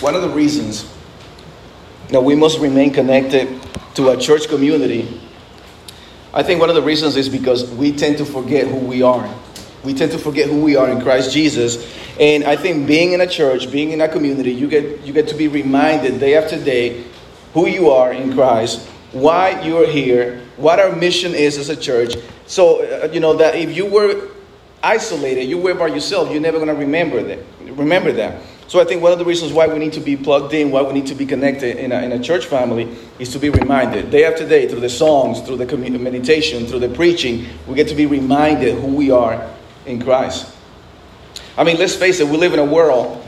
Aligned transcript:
one 0.00 0.14
of 0.14 0.22
the 0.22 0.28
reasons 0.28 0.92
that 2.08 2.22
we 2.22 2.34
must 2.34 2.58
remain 2.58 2.92
connected 2.92 3.60
to 3.94 4.10
a 4.10 4.16
church 4.16 4.48
community, 4.48 5.20
I 6.32 6.42
think 6.42 6.60
one 6.60 6.68
of 6.68 6.74
the 6.74 6.82
reasons 6.82 7.16
is 7.16 7.28
because 7.28 7.70
we 7.72 7.92
tend 7.92 8.18
to 8.18 8.24
forget 8.24 8.66
who 8.66 8.78
we 8.78 9.02
are. 9.02 9.32
We 9.84 9.94
tend 9.94 10.12
to 10.12 10.18
forget 10.18 10.48
who 10.48 10.62
we 10.62 10.76
are 10.76 10.90
in 10.90 11.00
Christ 11.00 11.32
Jesus. 11.32 11.94
And 12.20 12.44
I 12.44 12.56
think 12.56 12.86
being 12.86 13.12
in 13.12 13.20
a 13.20 13.26
church, 13.26 13.70
being 13.70 13.92
in 13.92 14.00
a 14.00 14.08
community, 14.08 14.52
you 14.52 14.68
get, 14.68 15.00
you 15.00 15.12
get 15.12 15.28
to 15.28 15.34
be 15.34 15.48
reminded 15.48 16.20
day 16.20 16.36
after 16.36 16.62
day 16.62 17.04
who 17.54 17.66
you 17.66 17.90
are 17.90 18.12
in 18.12 18.32
Christ, 18.34 18.86
why 19.12 19.62
you 19.62 19.78
are 19.78 19.86
here, 19.86 20.42
what 20.56 20.78
our 20.78 20.94
mission 20.94 21.34
is 21.34 21.56
as 21.58 21.68
a 21.68 21.76
church. 21.76 22.14
So, 22.46 22.84
uh, 22.84 23.08
you 23.12 23.20
know, 23.20 23.36
that 23.36 23.54
if 23.54 23.76
you 23.76 23.86
were 23.86 24.28
isolated, 24.82 25.44
you 25.44 25.58
were 25.58 25.74
by 25.74 25.88
yourself, 25.88 26.30
you're 26.30 26.40
never 26.40 26.58
going 26.58 26.68
to 26.68 26.74
remember 26.74 27.22
that. 27.22 27.38
Remember 27.62 28.12
that. 28.12 28.42
So 28.68 28.78
I 28.78 28.84
think 28.84 29.02
one 29.02 29.12
of 29.12 29.18
the 29.18 29.24
reasons 29.24 29.50
why 29.50 29.66
we 29.66 29.78
need 29.78 29.94
to 29.94 30.00
be 30.00 30.14
plugged 30.14 30.52
in, 30.52 30.70
why 30.70 30.82
we 30.82 30.92
need 30.92 31.06
to 31.06 31.14
be 31.14 31.24
connected 31.24 31.78
in 31.78 31.90
a, 31.90 32.02
in 32.02 32.12
a 32.12 32.22
church 32.22 32.44
family, 32.44 32.96
is 33.18 33.32
to 33.32 33.38
be 33.38 33.48
reminded 33.48 34.10
day 34.10 34.26
after 34.26 34.46
day 34.46 34.68
through 34.68 34.80
the 34.80 34.90
songs, 34.90 35.40
through 35.40 35.56
the 35.56 35.98
meditation, 35.98 36.66
through 36.66 36.80
the 36.80 36.90
preaching, 36.90 37.46
we 37.66 37.74
get 37.74 37.88
to 37.88 37.94
be 37.94 38.04
reminded 38.04 38.74
who 38.78 38.88
we 38.94 39.10
are 39.10 39.50
in 39.86 40.02
Christ. 40.02 40.54
I 41.56 41.64
mean, 41.64 41.78
let's 41.78 41.96
face 41.96 42.20
it, 42.20 42.28
we 42.28 42.36
live 42.36 42.52
in 42.52 42.58
a 42.58 42.64
world, 42.64 43.26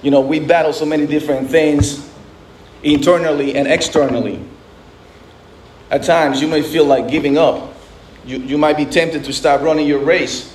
you 0.00 0.12
know, 0.12 0.20
we 0.20 0.38
battle 0.38 0.72
so 0.72 0.86
many 0.86 1.08
different 1.08 1.50
things 1.50 2.08
internally 2.84 3.56
and 3.56 3.66
externally. 3.66 4.40
At 5.90 6.04
times, 6.04 6.40
you 6.40 6.46
may 6.46 6.62
feel 6.62 6.84
like 6.84 7.08
giving 7.08 7.36
up. 7.36 7.74
You, 8.24 8.38
you 8.38 8.58
might 8.58 8.76
be 8.76 8.86
tempted 8.86 9.24
to 9.24 9.32
stop 9.32 9.60
running 9.60 9.88
your 9.88 9.98
race. 9.98 10.51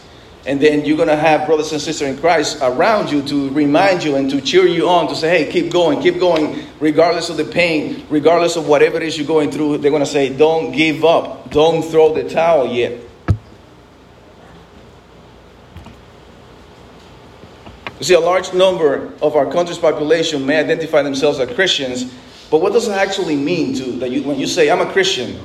And 0.48 0.62
then 0.62 0.86
you're 0.86 0.96
going 0.96 1.10
to 1.10 1.16
have 1.18 1.46
brothers 1.46 1.74
and 1.74 1.82
sisters 1.82 2.08
in 2.08 2.18
Christ 2.18 2.60
around 2.62 3.12
you 3.12 3.22
to 3.24 3.50
remind 3.50 4.02
you 4.02 4.16
and 4.16 4.30
to 4.30 4.40
cheer 4.40 4.66
you 4.66 4.88
on 4.88 5.10
to 5.10 5.16
say, 5.16 5.44
hey, 5.44 5.52
keep 5.52 5.74
going, 5.74 6.02
keep 6.02 6.20
going, 6.22 6.66
regardless 6.80 7.30
of 7.30 7.36
the 7.36 7.44
pain, 7.44 8.08
regardless 8.10 8.56
of 8.56 8.66
whatever 8.66 8.96
it 8.96 9.04
is 9.04 9.18
you're 9.18 9.28
going 9.28 9.52
through. 9.52 9.80
They're 9.80 9.92
going 9.92 10.06
to 10.06 10.10
say, 10.10 10.36
don't 10.36 10.72
give 10.72 11.04
up, 11.04 11.52
don't 11.52 11.84
throw 11.84 12.14
the 12.14 12.30
towel 12.30 12.66
yet. 12.74 13.02
You 18.00 18.06
see, 18.06 18.14
a 18.14 18.20
large 18.22 18.54
number 18.54 19.12
of 19.22 19.36
our 19.36 19.52
country's 19.52 19.80
population 19.80 20.46
may 20.46 20.60
identify 20.60 21.02
themselves 21.02 21.40
as 21.40 21.54
Christians, 21.56 22.06
but 22.50 22.62
what 22.62 22.72
does 22.72 22.88
it 22.88 22.94
actually 22.94 23.36
mean 23.36 23.76
to 23.76 23.84
that 24.00 24.12
you, 24.12 24.24
when 24.24 24.40
you 24.40 24.48
say 24.48 24.72
I'm 24.72 24.80
a 24.80 24.90
Christian? 24.94 25.42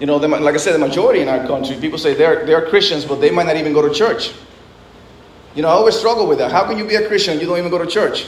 You 0.00 0.06
know, 0.06 0.18
the, 0.18 0.28
like 0.28 0.54
I 0.54 0.58
said, 0.58 0.74
the 0.74 0.78
majority 0.78 1.20
in 1.20 1.28
our 1.28 1.46
country, 1.46 1.76
people 1.76 1.98
say 1.98 2.14
they're, 2.14 2.44
they're 2.44 2.68
Christians, 2.68 3.04
but 3.04 3.20
they 3.20 3.30
might 3.30 3.46
not 3.46 3.56
even 3.56 3.72
go 3.72 3.86
to 3.86 3.94
church. 3.94 4.32
You 5.54 5.62
know, 5.62 5.68
I 5.68 5.72
always 5.72 5.96
struggle 5.96 6.26
with 6.26 6.38
that. 6.38 6.50
How 6.50 6.66
can 6.66 6.78
you 6.78 6.86
be 6.86 6.96
a 6.96 7.06
Christian 7.06 7.38
you 7.38 7.46
don't 7.46 7.58
even 7.58 7.70
go 7.70 7.78
to 7.78 7.86
church? 7.86 8.26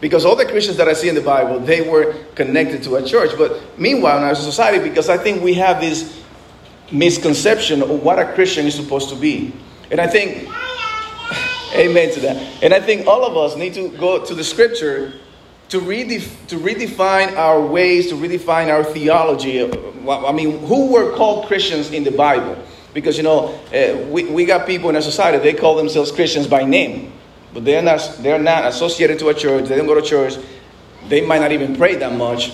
Because 0.00 0.24
all 0.24 0.36
the 0.36 0.46
Christians 0.46 0.76
that 0.76 0.86
I 0.86 0.92
see 0.92 1.08
in 1.08 1.16
the 1.16 1.20
Bible, 1.20 1.58
they 1.58 1.80
were 1.80 2.14
connected 2.36 2.84
to 2.84 2.96
a 2.96 3.04
church. 3.04 3.32
But 3.36 3.60
meanwhile, 3.78 4.18
in 4.18 4.24
our 4.24 4.36
society, 4.36 4.78
because 4.78 5.08
I 5.08 5.18
think 5.18 5.42
we 5.42 5.54
have 5.54 5.80
this 5.80 6.22
misconception 6.92 7.82
of 7.82 7.90
what 8.02 8.20
a 8.20 8.32
Christian 8.34 8.66
is 8.66 8.76
supposed 8.76 9.08
to 9.08 9.16
be. 9.16 9.52
And 9.90 10.00
I 10.00 10.06
think 10.06 10.48
Amen 11.74 12.12
to 12.14 12.20
that. 12.20 12.36
And 12.62 12.72
I 12.72 12.80
think 12.80 13.06
all 13.06 13.24
of 13.24 13.36
us 13.36 13.56
need 13.56 13.74
to 13.74 13.90
go 13.90 14.24
to 14.24 14.34
the 14.34 14.44
scripture 14.44 15.12
to, 15.68 15.80
redef- 15.80 16.46
to 16.48 16.56
redefine 16.56 17.36
our 17.36 17.60
ways, 17.60 18.08
to 18.08 18.14
redefine 18.14 18.72
our 18.72 18.84
theology. 18.84 19.62
I 19.62 20.32
mean, 20.32 20.60
who 20.66 20.92
were 20.92 21.14
called 21.14 21.46
Christians 21.46 21.90
in 21.92 22.04
the 22.04 22.10
Bible? 22.10 22.62
Because, 22.94 23.16
you 23.16 23.22
know, 23.22 23.54
uh, 23.72 24.06
we, 24.08 24.24
we 24.24 24.44
got 24.44 24.66
people 24.66 24.88
in 24.88 24.96
our 24.96 25.02
society, 25.02 25.38
they 25.38 25.52
call 25.52 25.76
themselves 25.76 26.10
Christians 26.10 26.46
by 26.46 26.64
name, 26.64 27.12
but 27.52 27.64
they're 27.64 27.82
not, 27.82 28.16
they're 28.20 28.38
not 28.38 28.64
associated 28.64 29.18
to 29.18 29.28
a 29.28 29.34
church, 29.34 29.68
they 29.68 29.76
don't 29.76 29.86
go 29.86 29.94
to 29.94 30.02
church, 30.02 30.34
they 31.08 31.20
might 31.20 31.40
not 31.40 31.52
even 31.52 31.76
pray 31.76 31.96
that 31.96 32.12
much 32.12 32.52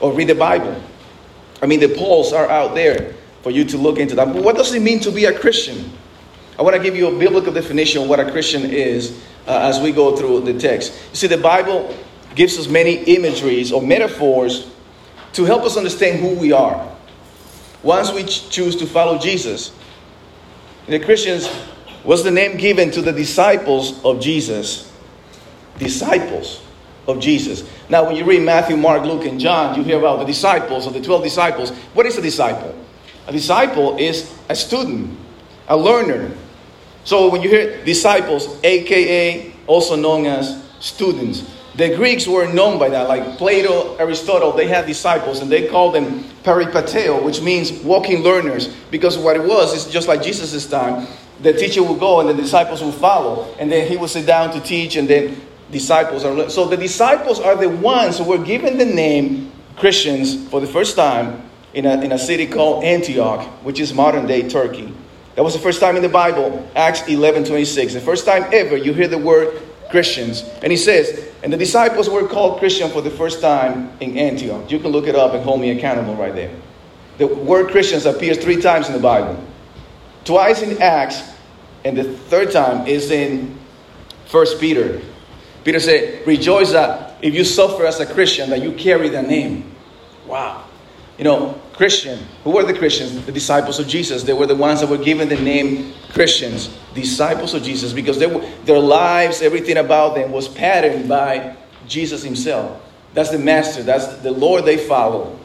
or 0.00 0.12
read 0.12 0.28
the 0.28 0.34
Bible. 0.34 0.82
I 1.62 1.66
mean, 1.66 1.80
the 1.80 1.94
polls 1.94 2.32
are 2.32 2.48
out 2.48 2.74
there 2.74 3.14
for 3.42 3.50
you 3.50 3.64
to 3.66 3.76
look 3.76 3.98
into 3.98 4.14
that. 4.14 4.32
But 4.32 4.42
what 4.42 4.56
does 4.56 4.74
it 4.74 4.80
mean 4.80 5.00
to 5.00 5.12
be 5.12 5.26
a 5.26 5.38
Christian? 5.38 5.92
I 6.58 6.62
want 6.62 6.74
to 6.76 6.82
give 6.82 6.96
you 6.96 7.14
a 7.14 7.18
biblical 7.18 7.52
definition 7.52 8.02
of 8.02 8.08
what 8.08 8.20
a 8.20 8.30
Christian 8.30 8.64
is 8.64 9.22
uh, 9.46 9.60
as 9.60 9.80
we 9.80 9.92
go 9.92 10.16
through 10.16 10.40
the 10.40 10.58
text. 10.58 10.92
You 11.10 11.16
see, 11.16 11.26
the 11.26 11.38
Bible 11.38 11.94
gives 12.34 12.58
us 12.58 12.68
many 12.68 12.94
imageries 13.16 13.72
or 13.72 13.82
metaphors 13.82 14.70
to 15.32 15.44
help 15.44 15.62
us 15.62 15.76
understand 15.76 16.20
who 16.20 16.34
we 16.38 16.52
are. 16.52 16.88
Once 17.82 18.12
we 18.12 18.24
choose 18.24 18.76
to 18.76 18.86
follow 18.86 19.18
Jesus, 19.18 19.72
the 20.86 20.98
Christians 20.98 21.48
was 22.04 22.24
the 22.24 22.30
name 22.30 22.56
given 22.56 22.90
to 22.90 23.02
the 23.02 23.12
disciples 23.12 24.02
of 24.04 24.20
Jesus. 24.20 24.92
Disciples 25.78 26.62
of 27.06 27.20
Jesus. 27.20 27.68
Now, 27.88 28.04
when 28.06 28.16
you 28.16 28.24
read 28.24 28.42
Matthew, 28.42 28.76
Mark, 28.76 29.04
Luke, 29.04 29.24
and 29.24 29.40
John, 29.40 29.76
you 29.76 29.82
hear 29.82 29.98
about 29.98 30.18
the 30.18 30.24
disciples 30.24 30.86
of 30.86 30.92
the 30.92 31.00
12 31.00 31.22
disciples. 31.22 31.70
What 31.94 32.06
is 32.06 32.18
a 32.18 32.22
disciple? 32.22 32.74
A 33.26 33.32
disciple 33.32 33.96
is 33.98 34.32
a 34.48 34.54
student, 34.56 35.16
a 35.68 35.76
learner, 35.76 36.34
so 37.04 37.30
when 37.30 37.42
you 37.42 37.48
hear 37.48 37.84
disciples, 37.84 38.58
aka 38.62 39.52
also 39.66 39.96
known 39.96 40.26
as 40.26 40.62
students, 40.80 41.48
the 41.76 41.94
Greeks 41.94 42.26
were 42.26 42.52
known 42.52 42.78
by 42.78 42.88
that. 42.88 43.08
Like 43.08 43.38
Plato, 43.38 43.96
Aristotle, 43.96 44.52
they 44.52 44.66
had 44.66 44.86
disciples 44.86 45.40
and 45.40 45.50
they 45.50 45.68
called 45.68 45.94
them 45.94 46.24
peripateo, 46.42 47.22
which 47.22 47.40
means 47.40 47.72
walking 47.84 48.22
learners. 48.22 48.68
Because 48.90 49.16
what 49.16 49.36
it 49.36 49.42
was 49.44 49.74
is 49.74 49.92
just 49.92 50.08
like 50.08 50.22
Jesus' 50.22 50.66
time. 50.66 51.06
The 51.42 51.52
teacher 51.52 51.82
would 51.82 52.00
go 52.00 52.20
and 52.20 52.28
the 52.28 52.34
disciples 52.34 52.82
would 52.82 52.94
follow. 52.94 53.54
And 53.58 53.70
then 53.70 53.86
he 53.86 53.96
would 53.96 54.10
sit 54.10 54.26
down 54.26 54.52
to 54.52 54.60
teach 54.60 54.96
and 54.96 55.08
then 55.08 55.40
disciples 55.70 56.24
are. 56.24 56.50
So 56.50 56.66
the 56.66 56.76
disciples 56.76 57.40
are 57.40 57.56
the 57.56 57.68
ones 57.68 58.18
who 58.18 58.24
were 58.24 58.38
given 58.38 58.76
the 58.76 58.84
name 58.84 59.52
Christians 59.76 60.48
for 60.48 60.60
the 60.60 60.66
first 60.66 60.96
time 60.96 61.48
in 61.72 61.86
a, 61.86 62.00
in 62.00 62.12
a 62.12 62.18
city 62.18 62.46
called 62.46 62.84
Antioch, 62.84 63.46
which 63.62 63.78
is 63.78 63.94
modern 63.94 64.26
day 64.26 64.48
Turkey. 64.48 64.92
That 65.36 65.42
was 65.42 65.54
the 65.54 65.60
first 65.60 65.80
time 65.80 65.96
in 65.96 66.02
the 66.02 66.08
Bible, 66.08 66.68
Acts 66.74 67.06
11 67.06 67.44
26. 67.44 67.94
The 67.94 68.00
first 68.00 68.26
time 68.26 68.44
ever 68.52 68.76
you 68.76 68.92
hear 68.92 69.08
the 69.08 69.18
word 69.18 69.62
Christians. 69.88 70.42
And 70.62 70.70
he 70.72 70.76
says, 70.76 71.29
and 71.42 71.52
the 71.52 71.56
disciples 71.56 72.08
were 72.10 72.26
called 72.26 72.58
Christian 72.58 72.90
for 72.90 73.00
the 73.00 73.10
first 73.10 73.40
time 73.40 73.92
in 74.00 74.18
Antioch. 74.18 74.70
You 74.70 74.78
can 74.78 74.90
look 74.90 75.06
it 75.06 75.14
up 75.14 75.32
and 75.32 75.42
hold 75.42 75.60
me 75.60 75.70
accountable 75.70 76.14
right 76.14 76.34
there. 76.34 76.54
The 77.18 77.26
word 77.26 77.70
Christians 77.70 78.06
appears 78.06 78.38
three 78.38 78.60
times 78.60 78.88
in 78.88 78.92
the 78.92 79.00
Bible. 79.00 79.42
Twice 80.24 80.62
in 80.62 80.80
Acts, 80.82 81.22
and 81.84 81.96
the 81.96 82.04
third 82.04 82.50
time 82.50 82.86
is 82.86 83.10
in 83.10 83.58
First 84.26 84.60
Peter. 84.60 85.00
Peter 85.64 85.80
said, 85.80 86.26
Rejoice 86.26 86.72
that 86.72 87.16
if 87.22 87.34
you 87.34 87.44
suffer 87.44 87.86
as 87.86 88.00
a 88.00 88.06
Christian, 88.06 88.50
that 88.50 88.62
you 88.62 88.72
carry 88.72 89.08
the 89.08 89.22
name. 89.22 89.74
Wow. 90.26 90.64
You 91.18 91.24
know, 91.24 91.60
Christian. 91.80 92.18
Who 92.44 92.50
were 92.50 92.62
the 92.62 92.74
Christians? 92.74 93.24
The 93.24 93.32
disciples 93.32 93.78
of 93.78 93.88
Jesus. 93.88 94.22
They 94.22 94.34
were 94.34 94.44
the 94.44 94.54
ones 94.54 94.82
that 94.82 94.90
were 94.90 94.98
given 94.98 95.30
the 95.30 95.40
name 95.40 95.94
Christians, 96.12 96.68
disciples 96.92 97.54
of 97.54 97.62
Jesus, 97.62 97.94
because 97.94 98.18
they 98.18 98.26
were, 98.26 98.46
their 98.66 98.78
lives, 98.78 99.40
everything 99.40 99.78
about 99.78 100.14
them 100.14 100.30
was 100.30 100.46
patterned 100.46 101.08
by 101.08 101.56
Jesus 101.88 102.22
Himself. 102.22 102.82
That's 103.14 103.30
the 103.30 103.38
master, 103.38 103.82
that's 103.82 104.18
the 104.18 104.30
Lord 104.30 104.66
they 104.66 104.76
follow. 104.76 105.40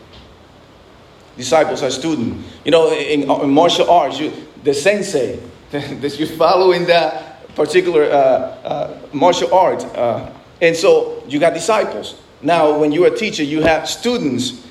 Disciples 1.37 1.81
are 1.81 1.89
students. 1.89 2.45
You 2.65 2.71
know, 2.71 2.91
in, 2.91 3.31
in 3.31 3.49
martial 3.49 3.89
arts, 3.89 4.19
you, 4.19 4.33
the 4.61 4.73
sensei 4.73 5.39
that 5.71 6.19
you 6.19 6.27
follow 6.27 6.73
in 6.73 6.83
that 6.87 7.47
particular 7.55 8.11
uh, 8.11 8.17
uh, 8.17 8.99
martial 9.13 9.53
art. 9.53 9.85
Uh, 9.85 10.29
and 10.61 10.75
so 10.75 11.23
you 11.29 11.39
got 11.39 11.53
disciples. 11.53 12.19
Now, 12.41 12.77
when 12.77 12.91
you're 12.91 13.07
a 13.07 13.17
teacher, 13.17 13.43
you 13.43 13.61
have 13.61 13.87
students 13.87 14.64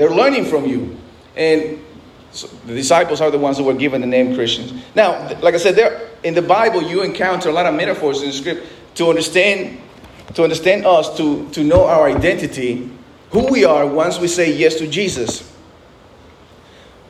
they're 0.00 0.08
learning 0.08 0.46
from 0.46 0.64
you. 0.64 0.96
And 1.36 1.78
so 2.32 2.46
the 2.64 2.74
disciples 2.74 3.20
are 3.20 3.30
the 3.30 3.36
ones 3.36 3.58
who 3.58 3.64
were 3.64 3.74
given 3.74 4.00
the 4.00 4.06
name 4.06 4.34
Christians. 4.34 4.72
Now, 4.94 5.28
like 5.40 5.52
I 5.52 5.58
said, 5.58 5.76
there 5.76 6.08
in 6.22 6.32
the 6.32 6.40
Bible 6.40 6.82
you 6.82 7.02
encounter 7.02 7.50
a 7.50 7.52
lot 7.52 7.66
of 7.66 7.74
metaphors 7.74 8.22
in 8.22 8.28
the 8.28 8.32
script 8.32 8.66
to 8.94 9.10
understand 9.10 9.78
to 10.32 10.42
understand 10.42 10.86
us, 10.86 11.14
to, 11.18 11.50
to 11.50 11.62
know 11.62 11.84
our 11.84 12.08
identity, 12.08 12.88
who 13.30 13.52
we 13.52 13.66
are 13.66 13.86
once 13.86 14.18
we 14.18 14.26
say 14.26 14.56
yes 14.56 14.76
to 14.76 14.86
Jesus. 14.86 15.54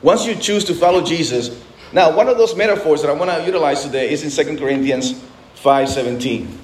Once 0.01 0.25
you 0.25 0.35
choose 0.35 0.65
to 0.65 0.73
follow 0.73 1.01
Jesus. 1.01 1.63
Now, 1.93 2.13
one 2.13 2.27
of 2.27 2.37
those 2.37 2.55
metaphors 2.55 3.01
that 3.03 3.09
I 3.09 3.13
want 3.13 3.31
to 3.31 3.45
utilize 3.45 3.83
today 3.83 4.11
is 4.11 4.37
in 4.37 4.45
2 4.45 4.57
Corinthians 4.57 5.13
5.17. 5.55 6.57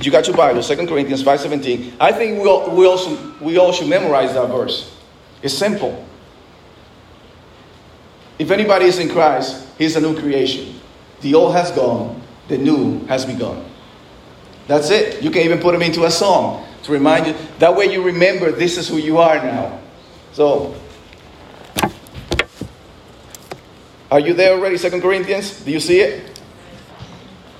You 0.00 0.10
got 0.10 0.26
your 0.26 0.36
Bible, 0.36 0.62
2 0.62 0.86
Corinthians 0.86 1.22
5.17. 1.22 1.94
I 1.98 2.12
think 2.12 2.42
we 2.42 2.48
all, 2.48 2.76
we, 2.76 2.86
also, 2.86 3.34
we 3.40 3.56
all 3.56 3.72
should 3.72 3.88
memorize 3.88 4.34
that 4.34 4.48
verse. 4.48 4.95
It's 5.46 5.54
simple. 5.54 6.04
If 8.36 8.50
anybody 8.50 8.86
is 8.86 8.98
in 8.98 9.08
Christ, 9.08 9.64
he's 9.78 9.94
a 9.94 10.00
new 10.00 10.18
creation. 10.18 10.80
The 11.20 11.36
old 11.36 11.54
has 11.54 11.70
gone, 11.70 12.20
the 12.48 12.58
new 12.58 13.06
has 13.06 13.24
begun. 13.24 13.64
That's 14.66 14.90
it. 14.90 15.22
You 15.22 15.30
can 15.30 15.42
even 15.42 15.60
put 15.60 15.70
them 15.70 15.82
into 15.82 16.04
a 16.04 16.10
song 16.10 16.66
to 16.82 16.90
remind 16.90 17.28
you. 17.28 17.34
That 17.60 17.76
way 17.76 17.92
you 17.92 18.02
remember 18.02 18.50
this 18.50 18.76
is 18.76 18.88
who 18.88 18.96
you 18.96 19.18
are 19.18 19.36
now. 19.36 19.80
So, 20.32 20.74
are 24.10 24.18
you 24.18 24.34
there 24.34 24.54
already, 24.54 24.78
Second 24.78 25.00
Corinthians? 25.00 25.60
Do 25.60 25.70
you 25.70 25.78
see 25.78 26.00
it? 26.00 26.40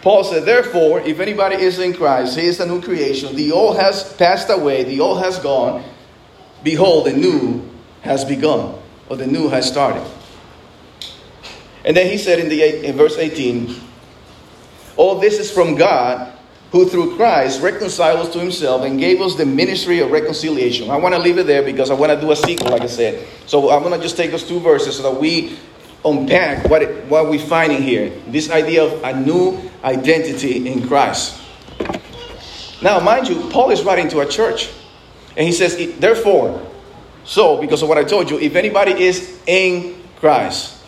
Paul 0.03 0.25
said, 0.25 0.45
Therefore, 0.45 1.03
if 1.03 1.21
anybody 1.21 1.55
is 1.55 1.79
in 1.79 1.95
Christ, 1.95 2.37
he 2.37 2.47
is 2.47 2.59
a 2.59 2.67
new 2.67 2.83
creation. 2.83 3.37
The 3.37 3.53
old 3.53 3.77
has 3.77 4.13
passed 4.15 4.51
away, 4.51 4.83
the 4.83 4.99
old 4.99 5.21
has 5.21 5.39
gone. 5.39 5.85
Behold, 6.65 7.07
the 7.07 7.13
new 7.13 7.63
has 8.07 8.25
begun, 8.25 8.75
or 9.09 9.17
the 9.17 9.27
new 9.27 9.49
has 9.49 9.69
started. 9.69 10.05
And 11.85 11.97
then 11.97 12.11
he 12.11 12.19
said 12.19 12.39
in, 12.41 12.49
the, 12.49 12.85
in 12.85 12.97
verse 12.97 13.17
18, 13.17 13.77
All 14.97 15.21
this 15.21 15.39
is 15.39 15.51
from 15.51 15.77
God, 15.77 16.33
who 16.73 16.89
through 16.89 17.17
Christ 17.17 17.63
reconciled 17.63 18.27
us 18.27 18.33
to 18.33 18.41
himself 18.41 18.83
and 18.83 18.99
gave 18.99 19.21
us 19.21 19.37
the 19.37 19.47
ministry 19.47 20.01
of 20.01 20.11
reconciliation. 20.11 20.91
I 20.91 20.97
want 20.97 21.15
to 21.15 21.21
leave 21.21 21.39
it 21.39 21.47
there 21.47 21.63
because 21.63 21.91
I 21.91 21.95
want 21.95 22.13
to 22.13 22.21
do 22.21 22.33
a 22.33 22.37
sequel, 22.37 22.71
like 22.71 22.83
I 22.83 22.87
said. 22.87 23.27
So 23.47 23.71
I'm 23.71 23.83
going 23.83 23.95
to 23.95 24.03
just 24.03 24.17
take 24.17 24.33
those 24.33 24.47
two 24.47 24.59
verses 24.59 24.97
so 24.97 25.03
that 25.05 25.21
we 25.21 25.57
unpack 26.05 26.69
what, 26.69 26.83
it, 26.83 27.07
what 27.07 27.31
we're 27.31 27.39
finding 27.39 27.83
here. 27.83 28.11
This 28.27 28.51
idea 28.51 28.85
of 28.85 29.03
a 29.05 29.19
new 29.19 29.59
identity 29.85 30.69
in 30.69 30.87
Christ. 30.89 31.41
Now, 32.83 33.01
mind 33.01 33.29
you, 33.29 33.49
Paul 33.51 33.71
is 33.71 33.83
writing 33.83 34.09
to 34.09 34.21
a 34.21 34.27
church. 34.27 34.71
And 35.37 35.47
he 35.47 35.53
says, 35.53 35.99
Therefore, 35.99 36.67
so, 37.27 37.61
because 37.61 37.83
of 37.83 37.89
what 37.89 37.99
I 37.99 38.05
told 38.05 38.31
you, 38.31 38.39
if 38.39 38.55
anybody 38.55 38.93
is 38.93 39.43
in 39.47 40.01
Christ, 40.21 40.81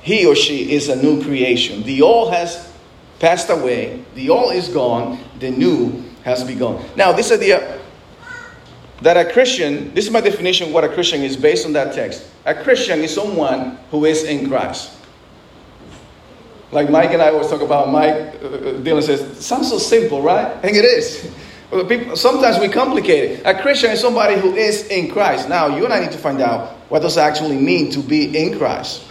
he 0.00 0.26
or 0.26 0.34
she 0.34 0.72
is 0.72 0.88
a 0.88 0.96
new 0.96 1.22
creation. 1.22 1.82
The 1.82 2.00
old 2.00 2.32
has 2.32 2.72
passed 3.20 3.50
away, 3.50 4.02
the 4.14 4.30
old 4.30 4.54
is 4.54 4.68
gone, 4.68 5.18
the 5.38 5.50
new 5.50 6.02
has 6.24 6.42
begun. 6.42 6.82
Now, 6.96 7.12
this 7.12 7.30
idea 7.30 7.78
that 9.02 9.16
a 9.18 9.30
Christian, 9.32 9.92
this 9.94 10.06
is 10.06 10.10
my 10.10 10.22
definition 10.22 10.68
of 10.68 10.74
what 10.74 10.82
a 10.82 10.88
Christian 10.88 11.20
is 11.22 11.36
based 11.36 11.66
on 11.66 11.74
that 11.74 11.94
text. 11.94 12.26
A 12.46 12.54
Christian 12.54 13.00
is 13.00 13.14
someone 13.14 13.78
who 13.90 14.06
is 14.06 14.24
in 14.24 14.48
Christ. 14.48 14.96
Like 16.70 16.88
Mike 16.88 17.10
and 17.10 17.20
I 17.20 17.28
always 17.28 17.48
talk 17.48 17.60
about, 17.60 17.90
Mike, 17.90 18.14
uh, 18.42 18.46
uh 18.46 18.58
Dylan 18.80 19.02
says, 19.02 19.44
sounds 19.44 19.68
so 19.68 19.78
simple, 19.78 20.22
right? 20.22 20.50
And 20.64 20.74
it 20.74 20.86
is. 20.86 21.30
Sometimes 22.14 22.58
we 22.58 22.68
complicate 22.68 23.30
it. 23.30 23.42
A 23.46 23.54
Christian 23.60 23.90
is 23.92 24.00
somebody 24.00 24.38
who 24.38 24.54
is 24.54 24.86
in 24.88 25.10
Christ. 25.10 25.48
Now, 25.48 25.74
you 25.74 25.84
and 25.84 25.92
I 25.92 26.00
need 26.00 26.12
to 26.12 26.18
find 26.18 26.42
out 26.42 26.72
what 26.90 27.00
does 27.00 27.16
it 27.16 27.20
actually 27.20 27.56
mean 27.56 27.90
to 27.92 28.00
be 28.00 28.36
in 28.36 28.58
Christ. 28.58 29.04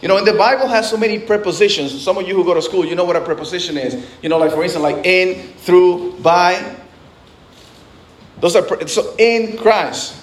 You 0.00 0.08
know, 0.08 0.16
and 0.16 0.26
the 0.26 0.32
Bible 0.32 0.68
has 0.68 0.88
so 0.88 0.96
many 0.96 1.18
prepositions. 1.18 2.02
Some 2.02 2.16
of 2.16 2.26
you 2.26 2.34
who 2.34 2.44
go 2.44 2.54
to 2.54 2.62
school, 2.62 2.86
you 2.86 2.94
know 2.94 3.04
what 3.04 3.16
a 3.16 3.20
preposition 3.20 3.76
is. 3.76 4.06
You 4.22 4.30
know, 4.30 4.38
like 4.38 4.52
for 4.52 4.62
instance, 4.62 4.82
like 4.82 5.04
in, 5.04 5.52
through, 5.58 6.18
by. 6.20 6.76
Those 8.40 8.56
are 8.56 8.88
so 8.88 9.14
in 9.18 9.58
Christ. 9.58 10.22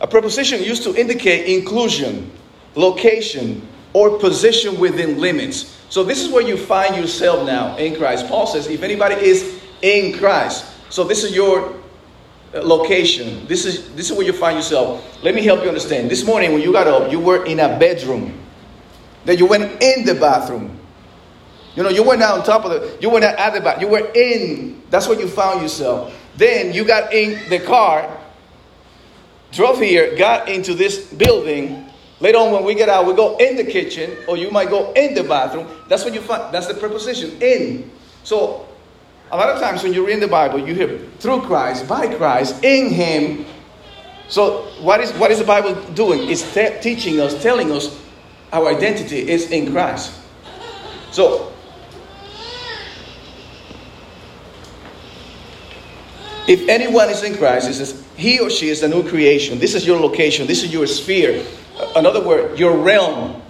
A 0.00 0.06
preposition 0.06 0.62
used 0.62 0.82
to 0.84 0.94
indicate 0.94 1.54
inclusion, 1.54 2.30
location, 2.74 3.66
or 3.92 4.18
position 4.18 4.80
within 4.80 5.20
limits. 5.20 5.78
So 5.90 6.02
this 6.02 6.22
is 6.22 6.30
where 6.30 6.42
you 6.42 6.56
find 6.56 6.96
yourself 6.96 7.46
now 7.46 7.76
in 7.76 7.94
Christ. 7.96 8.26
Paul 8.26 8.46
says, 8.46 8.66
if 8.66 8.82
anybody 8.82 9.16
is 9.16 9.61
in 9.82 10.16
Christ, 10.18 10.64
so 10.88 11.04
this 11.04 11.24
is 11.24 11.34
your 11.34 11.74
uh, 12.54 12.62
location. 12.62 13.46
This 13.46 13.64
is 13.64 13.94
this 13.94 14.10
is 14.10 14.16
where 14.16 14.26
you 14.26 14.32
find 14.32 14.56
yourself. 14.56 15.22
Let 15.22 15.34
me 15.34 15.42
help 15.42 15.62
you 15.62 15.68
understand. 15.68 16.10
This 16.10 16.24
morning 16.24 16.52
when 16.52 16.62
you 16.62 16.72
got 16.72 16.86
up, 16.86 17.10
you 17.10 17.20
were 17.20 17.44
in 17.44 17.60
a 17.60 17.78
bedroom. 17.78 18.38
Then 19.24 19.38
you 19.38 19.46
went 19.46 19.82
in 19.82 20.04
the 20.04 20.14
bathroom. 20.14 20.78
You 21.74 21.82
know, 21.82 21.88
you 21.88 22.02
went 22.02 22.20
down 22.20 22.38
on 22.40 22.44
top 22.44 22.64
of 22.64 22.70
the, 22.70 22.98
you 23.00 23.08
went 23.08 23.24
at 23.24 23.54
the 23.54 23.60
back. 23.60 23.80
You 23.80 23.88
were 23.88 24.10
in. 24.14 24.82
That's 24.90 25.08
where 25.08 25.18
you 25.18 25.28
found 25.28 25.62
yourself. 25.62 26.14
Then 26.36 26.74
you 26.74 26.84
got 26.84 27.12
in 27.12 27.48
the 27.48 27.58
car, 27.60 28.18
drove 29.52 29.80
here, 29.80 30.16
got 30.16 30.48
into 30.48 30.74
this 30.74 31.12
building. 31.12 31.88
Later 32.20 32.38
on, 32.38 32.52
when 32.52 32.64
we 32.64 32.74
get 32.74 32.88
out, 32.88 33.06
we 33.06 33.14
go 33.14 33.36
in 33.38 33.56
the 33.56 33.64
kitchen, 33.64 34.16
or 34.28 34.36
you 34.36 34.50
might 34.50 34.68
go 34.68 34.92
in 34.92 35.14
the 35.14 35.24
bathroom. 35.24 35.66
That's 35.88 36.04
what 36.04 36.14
you 36.14 36.20
find. 36.20 36.52
That's 36.52 36.66
the 36.66 36.74
preposition 36.74 37.40
in. 37.42 37.90
So 38.22 38.68
a 39.32 39.36
lot 39.36 39.48
of 39.48 39.60
times 39.60 39.82
when 39.82 39.94
you 39.94 40.06
read 40.06 40.20
the 40.20 40.28
Bible, 40.28 40.58
you 40.58 40.74
hear 40.74 40.98
through 41.18 41.40
Christ, 41.40 41.88
by 41.88 42.14
Christ, 42.14 42.62
in 42.62 42.90
Him. 42.90 43.46
So 44.28 44.64
what 44.82 45.00
is 45.00 45.10
what 45.14 45.30
is 45.30 45.38
the 45.38 45.44
Bible 45.44 45.74
doing? 45.94 46.28
It's 46.28 46.42
te- 46.52 46.78
teaching 46.82 47.18
us, 47.18 47.42
telling 47.42 47.72
us 47.72 47.98
our 48.52 48.68
identity 48.68 49.26
is 49.26 49.50
in 49.50 49.72
Christ. 49.72 50.12
So 51.12 51.50
if 56.46 56.68
anyone 56.68 57.08
is 57.08 57.22
in 57.22 57.34
Christ, 57.36 57.70
it 57.70 57.74
says 57.74 58.06
he 58.16 58.38
or 58.38 58.50
she 58.50 58.68
is 58.68 58.82
a 58.82 58.88
new 58.88 59.08
creation. 59.08 59.58
This 59.58 59.74
is 59.74 59.86
your 59.86 59.98
location. 59.98 60.46
This 60.46 60.62
is 60.62 60.72
your 60.72 60.86
sphere. 60.86 61.44
Another 61.96 62.22
word, 62.22 62.58
your 62.58 62.76
realm. 62.76 63.40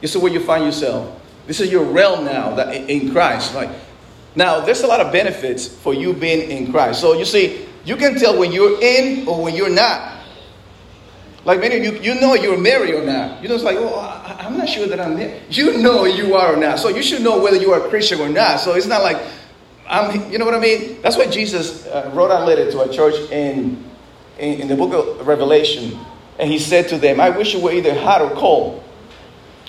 This 0.00 0.16
is 0.16 0.20
where 0.20 0.32
you 0.32 0.40
find 0.40 0.64
yourself. 0.64 1.20
This 1.46 1.60
is 1.60 1.70
your 1.70 1.84
realm 1.84 2.24
now 2.24 2.56
that 2.56 2.74
in 2.90 3.12
Christ. 3.12 3.54
Like 3.54 3.70
now, 4.34 4.60
there's 4.60 4.82
a 4.82 4.86
lot 4.86 5.00
of 5.00 5.12
benefits 5.12 5.66
for 5.66 5.92
you 5.92 6.12
being 6.12 6.50
in 6.50 6.72
Christ. 6.72 7.00
So 7.00 7.12
you 7.12 7.24
see, 7.24 7.66
you 7.84 7.96
can 7.96 8.18
tell 8.18 8.38
when 8.38 8.52
you're 8.52 8.80
in 8.80 9.28
or 9.28 9.42
when 9.42 9.54
you're 9.54 9.70
not. 9.70 10.20
Like 11.44 11.60
many 11.60 11.76
of 11.76 11.84
you, 11.84 12.00
you 12.00 12.20
know 12.20 12.34
you're 12.34 12.56
married 12.56 12.94
or 12.94 13.04
not. 13.04 13.42
You 13.42 13.48
know, 13.48 13.56
it's 13.56 13.64
like, 13.64 13.76
oh, 13.78 14.22
I'm 14.38 14.56
not 14.56 14.68
sure 14.68 14.86
that 14.86 15.00
I'm 15.00 15.16
there. 15.16 15.40
You 15.50 15.78
know 15.78 16.04
you 16.04 16.34
are 16.34 16.54
or 16.54 16.56
not. 16.56 16.78
So 16.78 16.88
you 16.88 17.02
should 17.02 17.22
know 17.22 17.42
whether 17.42 17.56
you 17.56 17.72
are 17.72 17.84
a 17.84 17.88
Christian 17.88 18.20
or 18.20 18.28
not. 18.28 18.60
So 18.60 18.74
it's 18.74 18.86
not 18.86 19.02
like, 19.02 19.20
I'm, 19.86 20.30
you 20.30 20.38
know 20.38 20.44
what 20.44 20.54
I 20.54 20.60
mean? 20.60 21.02
That's 21.02 21.16
why 21.16 21.26
Jesus 21.26 21.86
uh, 21.86 22.10
wrote 22.14 22.30
a 22.30 22.44
letter 22.44 22.70
to 22.70 22.82
a 22.82 22.92
church 22.92 23.16
in, 23.32 23.84
in, 24.38 24.60
in 24.62 24.68
the 24.68 24.76
book 24.76 24.94
of 24.94 25.26
Revelation. 25.26 25.98
And 26.38 26.48
he 26.48 26.58
said 26.58 26.88
to 26.88 26.98
them, 26.98 27.20
I 27.20 27.30
wish 27.30 27.52
you 27.52 27.60
were 27.60 27.72
either 27.72 27.94
hot 28.00 28.22
or 28.22 28.30
cold. 28.30 28.82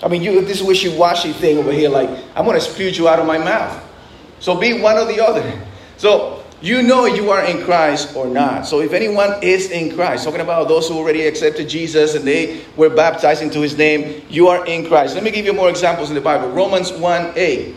I 0.02 0.08
mean, 0.08 0.22
you 0.22 0.40
this 0.44 0.62
wishy-washy 0.62 1.32
thing 1.32 1.58
over 1.58 1.72
here, 1.72 1.88
like, 1.88 2.08
I'm 2.34 2.44
going 2.44 2.58
to 2.58 2.64
spew 2.64 2.86
you 2.86 3.08
out 3.08 3.18
of 3.18 3.26
my 3.26 3.38
mouth. 3.38 3.83
So 4.44 4.54
be 4.54 4.78
one 4.78 4.98
or 4.98 5.06
the 5.06 5.24
other. 5.24 5.58
So 5.96 6.44
you 6.60 6.82
know 6.82 7.06
you 7.06 7.30
are 7.30 7.42
in 7.46 7.64
Christ 7.64 8.14
or 8.14 8.26
not. 8.26 8.66
So 8.66 8.82
if 8.82 8.92
anyone 8.92 9.42
is 9.42 9.70
in 9.70 9.94
Christ, 9.96 10.22
talking 10.22 10.42
about 10.42 10.68
those 10.68 10.86
who 10.86 10.98
already 10.98 11.26
accepted 11.26 11.66
Jesus 11.66 12.14
and 12.14 12.26
they 12.26 12.62
were 12.76 12.90
baptized 12.90 13.40
into 13.40 13.62
his 13.62 13.78
name, 13.78 14.22
you 14.28 14.48
are 14.48 14.66
in 14.66 14.86
Christ. 14.86 15.14
Let 15.14 15.24
me 15.24 15.30
give 15.30 15.46
you 15.46 15.54
more 15.54 15.70
examples 15.70 16.10
in 16.10 16.14
the 16.14 16.20
Bible. 16.20 16.50
Romans 16.50 16.92
1 16.92 17.32
8. 17.34 17.74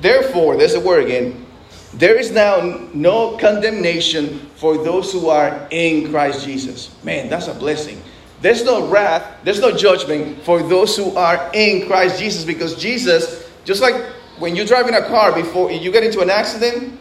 Therefore, 0.00 0.56
there's 0.56 0.74
a 0.74 0.80
word 0.80 1.04
again. 1.04 1.46
There 1.94 2.14
is 2.14 2.30
now 2.30 2.60
no 2.94 3.36
condemnation 3.36 4.38
for 4.54 4.84
those 4.84 5.12
who 5.12 5.30
are 5.30 5.66
in 5.72 6.12
Christ 6.12 6.44
Jesus. 6.44 6.94
Man, 7.02 7.28
that's 7.28 7.48
a 7.48 7.54
blessing. 7.54 8.00
There's 8.40 8.62
no 8.62 8.86
wrath, 8.86 9.40
there's 9.42 9.60
no 9.60 9.76
judgment 9.76 10.44
for 10.44 10.62
those 10.62 10.96
who 10.96 11.16
are 11.16 11.50
in 11.54 11.88
Christ 11.88 12.20
Jesus 12.20 12.44
because 12.44 12.76
Jesus, 12.76 13.50
just 13.64 13.82
like 13.82 13.96
when 14.38 14.56
you 14.56 14.66
drive 14.66 14.88
in 14.88 14.94
a 14.94 15.06
car 15.06 15.32
before 15.32 15.70
you 15.70 15.92
get 15.92 16.04
into 16.04 16.20
an 16.20 16.30
accident, 16.30 16.98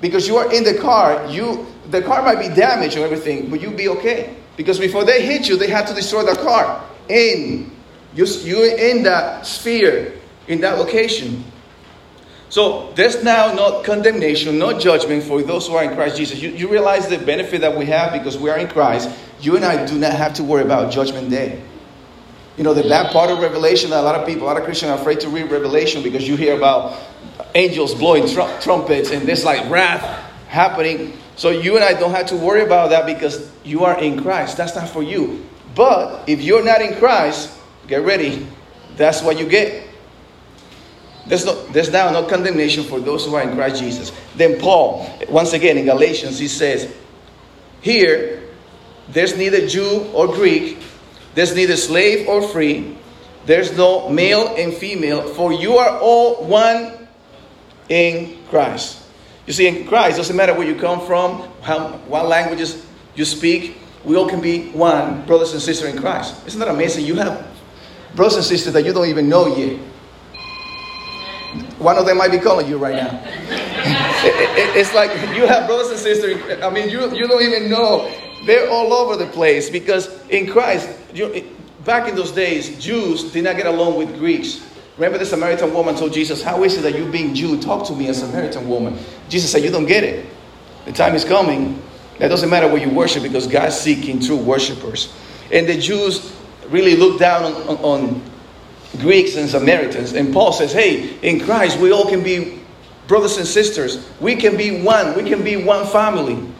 because 0.00 0.26
you 0.26 0.36
are 0.36 0.52
in 0.52 0.64
the 0.64 0.74
car, 0.74 1.26
you 1.26 1.66
the 1.90 2.02
car 2.02 2.22
might 2.22 2.40
be 2.40 2.54
damaged 2.54 2.96
or 2.96 3.04
everything, 3.04 3.50
but 3.50 3.60
you'll 3.60 3.72
be 3.76 3.88
okay. 3.88 4.36
Because 4.56 4.78
before 4.78 5.04
they 5.04 5.24
hit 5.24 5.48
you, 5.48 5.56
they 5.56 5.68
had 5.68 5.86
to 5.86 5.94
destroy 5.94 6.24
the 6.24 6.34
car. 6.36 6.84
In 7.08 7.70
you 8.14 8.26
you 8.26 8.64
in 8.64 9.02
that 9.04 9.46
sphere, 9.46 10.14
in 10.48 10.60
that 10.60 10.78
location. 10.78 11.44
So 12.48 12.92
there's 12.92 13.24
now 13.24 13.54
no 13.54 13.82
condemnation, 13.82 14.58
no 14.58 14.78
judgment 14.78 15.22
for 15.22 15.40
those 15.40 15.66
who 15.66 15.74
are 15.74 15.84
in 15.84 15.94
Christ 15.94 16.18
Jesus. 16.18 16.38
You, 16.38 16.50
you 16.50 16.68
realize 16.68 17.08
the 17.08 17.16
benefit 17.16 17.62
that 17.62 17.74
we 17.74 17.86
have 17.86 18.12
because 18.12 18.36
we 18.36 18.50
are 18.50 18.58
in 18.58 18.68
Christ. 18.68 19.08
You 19.40 19.56
and 19.56 19.64
I 19.64 19.86
do 19.86 19.98
not 19.98 20.12
have 20.12 20.34
to 20.34 20.44
worry 20.44 20.62
about 20.62 20.92
judgment 20.92 21.30
day. 21.30 21.62
You 22.62 22.68
know, 22.68 22.74
the, 22.74 22.84
that 22.90 23.12
part 23.12 23.28
of 23.28 23.40
Revelation, 23.40 23.90
that 23.90 23.98
a 23.98 24.02
lot 24.02 24.14
of 24.14 24.24
people, 24.24 24.44
a 24.44 24.46
lot 24.46 24.56
of 24.56 24.62
Christians 24.62 24.90
are 24.92 24.96
afraid 25.00 25.18
to 25.22 25.28
read 25.28 25.50
Revelation 25.50 26.00
because 26.00 26.28
you 26.28 26.36
hear 26.36 26.56
about 26.56 26.96
angels 27.56 27.92
blowing 27.92 28.28
tr- 28.28 28.56
trumpets 28.60 29.10
and 29.10 29.26
this 29.26 29.44
like 29.44 29.68
wrath 29.68 30.00
happening. 30.46 31.18
So 31.34 31.50
you 31.50 31.74
and 31.74 31.82
I 31.82 31.94
don't 31.94 32.12
have 32.12 32.26
to 32.26 32.36
worry 32.36 32.62
about 32.62 32.90
that 32.90 33.04
because 33.04 33.50
you 33.64 33.82
are 33.82 33.98
in 33.98 34.22
Christ. 34.22 34.56
That's 34.56 34.76
not 34.76 34.88
for 34.88 35.02
you. 35.02 35.44
But 35.74 36.28
if 36.28 36.40
you're 36.40 36.64
not 36.64 36.80
in 36.80 36.94
Christ, 37.00 37.52
get 37.88 38.02
ready. 38.02 38.46
That's 38.94 39.24
what 39.24 39.40
you 39.40 39.48
get. 39.48 39.88
There's, 41.26 41.44
no, 41.44 41.66
there's 41.72 41.90
now 41.90 42.12
no 42.12 42.28
condemnation 42.28 42.84
for 42.84 43.00
those 43.00 43.26
who 43.26 43.34
are 43.34 43.42
in 43.42 43.56
Christ 43.56 43.80
Jesus. 43.80 44.12
Then 44.36 44.60
Paul, 44.60 45.12
once 45.28 45.52
again 45.52 45.78
in 45.78 45.86
Galatians, 45.86 46.38
he 46.38 46.46
says, 46.46 46.94
Here, 47.80 48.50
there's 49.08 49.36
neither 49.36 49.66
Jew 49.66 50.08
or 50.14 50.28
Greek, 50.28 50.78
there's 51.34 51.54
neither 51.54 51.76
slave 51.76 52.28
or 52.28 52.42
free. 52.42 52.96
There's 53.46 53.76
no 53.76 54.08
male 54.08 54.54
and 54.56 54.72
female, 54.72 55.22
for 55.34 55.52
you 55.52 55.76
are 55.78 55.98
all 55.98 56.44
one 56.44 57.08
in 57.88 58.38
Christ. 58.48 59.02
You 59.46 59.52
see, 59.52 59.66
in 59.66 59.86
Christ, 59.86 60.18
doesn't 60.18 60.36
matter 60.36 60.54
where 60.54 60.66
you 60.66 60.76
come 60.76 61.04
from, 61.06 61.48
how, 61.62 61.88
what 62.06 62.26
languages 62.26 62.86
you 63.16 63.24
speak, 63.24 63.78
we 64.04 64.16
all 64.16 64.28
can 64.28 64.40
be 64.40 64.70
one, 64.70 65.26
brothers 65.26 65.52
and 65.52 65.62
sisters 65.62 65.94
in 65.94 66.00
Christ. 66.00 66.46
Isn't 66.46 66.60
that 66.60 66.68
amazing? 66.68 67.04
You 67.04 67.16
have 67.16 67.46
brothers 68.14 68.36
and 68.36 68.44
sisters 68.44 68.72
that 68.74 68.84
you 68.84 68.92
don't 68.92 69.08
even 69.08 69.28
know 69.28 69.56
yet. 69.56 69.78
One 71.78 71.98
of 71.98 72.06
them 72.06 72.18
might 72.18 72.30
be 72.30 72.38
calling 72.38 72.68
you 72.68 72.78
right 72.78 72.94
now. 72.94 73.20
it, 74.24 74.58
it, 74.58 74.76
it's 74.76 74.94
like 74.94 75.10
you 75.36 75.46
have 75.46 75.66
brothers 75.66 75.90
and 75.90 75.98
sisters. 75.98 76.62
I 76.62 76.70
mean, 76.70 76.88
you, 76.88 77.12
you 77.14 77.26
don't 77.26 77.42
even 77.42 77.68
know 77.68 78.08
they're 78.44 78.68
all 78.68 78.92
over 78.92 79.16
the 79.16 79.30
place 79.30 79.70
because 79.70 80.08
in 80.28 80.50
Christ, 80.50 80.88
back 81.84 82.08
in 82.08 82.16
those 82.16 82.32
days, 82.32 82.82
Jews 82.82 83.32
did 83.32 83.44
not 83.44 83.56
get 83.56 83.66
along 83.66 83.96
with 83.96 84.16
Greeks. 84.18 84.66
Remember 84.96 85.18
the 85.18 85.26
Samaritan 85.26 85.72
woman 85.72 85.94
told 85.94 86.12
Jesus, 86.12 86.42
How 86.42 86.64
is 86.64 86.76
it 86.76 86.82
that 86.82 86.96
you 86.98 87.10
being 87.10 87.34
Jew 87.34 87.60
talk 87.60 87.86
to 87.86 87.94
me 87.94 88.08
a 88.08 88.14
Samaritan 88.14 88.68
woman? 88.68 88.98
Jesus 89.28 89.50
said, 89.50 89.62
You 89.62 89.70
don't 89.70 89.86
get 89.86 90.04
it. 90.04 90.26
The 90.84 90.92
time 90.92 91.14
is 91.14 91.24
coming. 91.24 91.80
That 92.18 92.28
doesn't 92.28 92.50
matter 92.50 92.68
where 92.68 92.82
you 92.82 92.90
worship 92.90 93.22
because 93.22 93.46
God's 93.46 93.76
seeking 93.76 94.20
true 94.20 94.36
worshipers. 94.36 95.12
And 95.50 95.66
the 95.66 95.78
Jews 95.78 96.34
really 96.68 96.96
look 96.96 97.18
down 97.18 97.44
on, 97.44 97.54
on, 97.54 97.76
on 97.78 98.22
Greeks 99.00 99.36
and 99.36 99.48
Samaritans. 99.48 100.12
And 100.12 100.32
Paul 100.32 100.52
says, 100.52 100.72
Hey, 100.72 101.18
in 101.20 101.40
Christ, 101.40 101.78
we 101.78 101.90
all 101.90 102.08
can 102.08 102.22
be 102.22 102.60
brothers 103.06 103.38
and 103.38 103.46
sisters. 103.46 104.06
We 104.20 104.36
can 104.36 104.56
be 104.56 104.82
one. 104.82 105.16
We 105.16 105.28
can 105.28 105.42
be 105.42 105.56
one 105.56 105.86
family 105.86 106.52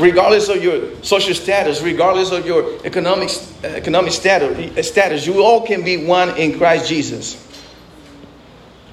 regardless 0.00 0.48
of 0.48 0.62
your 0.62 1.02
social 1.02 1.34
status, 1.34 1.82
regardless 1.82 2.32
of 2.32 2.46
your 2.46 2.84
economic, 2.84 3.30
economic 3.62 4.12
status, 4.12 4.88
status, 4.88 5.26
you 5.26 5.42
all 5.42 5.66
can 5.66 5.84
be 5.84 6.04
one 6.04 6.36
in 6.36 6.58
Christ 6.58 6.88
Jesus. 6.88 7.46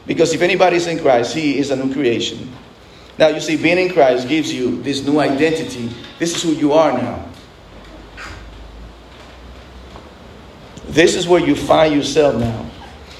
Because 0.05 0.33
if 0.33 0.41
anybody 0.41 0.77
is 0.77 0.87
in 0.87 0.99
Christ, 0.99 1.33
he 1.33 1.57
is 1.57 1.71
a 1.71 1.75
new 1.75 1.93
creation. 1.93 2.51
Now, 3.17 3.29
you 3.29 3.39
see, 3.39 3.57
being 3.57 3.77
in 3.77 3.91
Christ 3.91 4.27
gives 4.27 4.53
you 4.53 4.81
this 4.83 5.03
new 5.03 5.19
identity. 5.19 5.89
This 6.19 6.35
is 6.35 6.43
who 6.43 6.51
you 6.51 6.73
are 6.73 6.93
now. 6.93 7.25
This 10.85 11.15
is 11.15 11.27
where 11.27 11.41
you 11.41 11.55
find 11.55 11.93
yourself 11.93 12.35
now. 12.35 12.69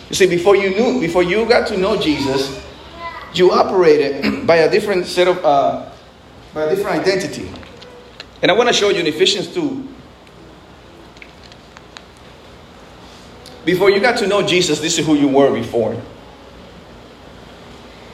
You 0.10 0.16
see, 0.16 0.28
before 0.28 0.56
you 0.56 0.70
knew, 0.70 1.02
before 1.02 1.24
you 1.24 1.48
got 1.48 1.68
to 1.68 1.78
know 1.78 2.00
Jesus, 2.00 2.64
you 3.34 3.52
operated 3.52 4.48
by 4.48 4.58
a 4.58 4.72
different 4.72 5.06
set 5.06 5.28
of, 5.28 5.44
uh, 5.44 5.90
by 6.54 6.64
a 6.64 6.76
different 6.76 7.02
identity. 7.02 7.50
And 8.42 8.52
I 8.52 8.54
want 8.54 8.70
to 8.70 8.74
show 8.74 8.90
you 8.90 9.00
in 9.00 9.08
Ephesians 9.08 9.48
2. 9.54 9.88
Before 13.66 13.90
you 13.90 14.00
got 14.00 14.18
to 14.20 14.28
know 14.28 14.46
Jesus, 14.46 14.80
this 14.80 14.98
is 14.98 15.06
who 15.06 15.16
you 15.16 15.28
were 15.28 15.54
before. 15.54 16.00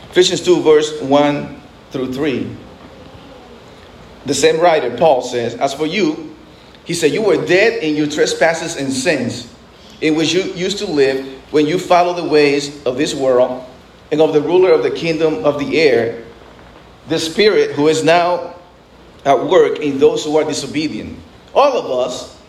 Ephesians 0.10 0.42
2, 0.42 0.62
verse 0.62 1.02
1 1.02 1.62
through 1.92 2.14
3. 2.14 2.56
The 4.26 4.34
same 4.34 4.60
writer, 4.60 4.96
Paul, 4.98 5.22
says, 5.22 5.56
As 5.56 5.74
for 5.74 5.86
you, 5.86 6.36
he 6.86 6.94
said, 6.94 7.12
You 7.12 7.22
were 7.22 7.46
dead 7.46 7.84
in 7.84 7.96
your 7.96 8.08
trespasses 8.08 8.78
and 8.78 8.92
sins, 8.92 9.54
in 10.02 10.16
which 10.16 10.34
you 10.34 10.44
used 10.54 10.78
to 10.80 10.86
live 10.86 11.26
when 11.52 11.68
you 11.68 11.78
followed 11.78 12.16
the 12.16 12.28
ways 12.28 12.84
of 12.86 12.98
this 12.98 13.14
world 13.14 13.64
and 14.12 14.22
of 14.22 14.34
the 14.34 14.42
ruler 14.42 14.72
of 14.72 14.84
the 14.84 14.92
kingdom 14.92 15.46
of 15.46 15.60
the 15.60 15.80
air, 15.80 16.24
the 17.10 17.20
Spirit 17.20 17.72
who 17.72 17.88
is 17.90 18.04
now 18.04 18.56
at 19.26 19.46
work 19.46 19.80
in 19.80 20.00
those 20.00 20.24
who 20.26 20.38
are 20.38 20.44
disobedient. 20.44 21.18
All 21.54 21.78
of 21.78 21.90
us 21.90 22.40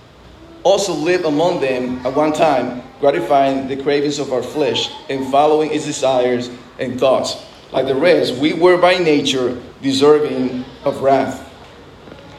also 0.62 0.94
live 0.94 1.24
among 1.24 1.60
them 1.60 2.04
at 2.06 2.14
one 2.14 2.32
time, 2.32 2.82
gratifying 3.00 3.68
the 3.68 3.76
cravings 3.76 4.18
of 4.18 4.32
our 4.32 4.42
flesh 4.42 4.90
and 5.08 5.30
following 5.30 5.70
its 5.72 5.84
desires 5.84 6.50
and 6.78 6.98
thoughts. 6.98 7.44
Like 7.70 7.86
the 7.86 7.94
rest, 7.94 8.34
we 8.36 8.54
were 8.54 8.78
by 8.78 8.98
nature 8.98 9.60
deserving 9.82 10.64
of 10.84 11.02
wrath. 11.02 11.50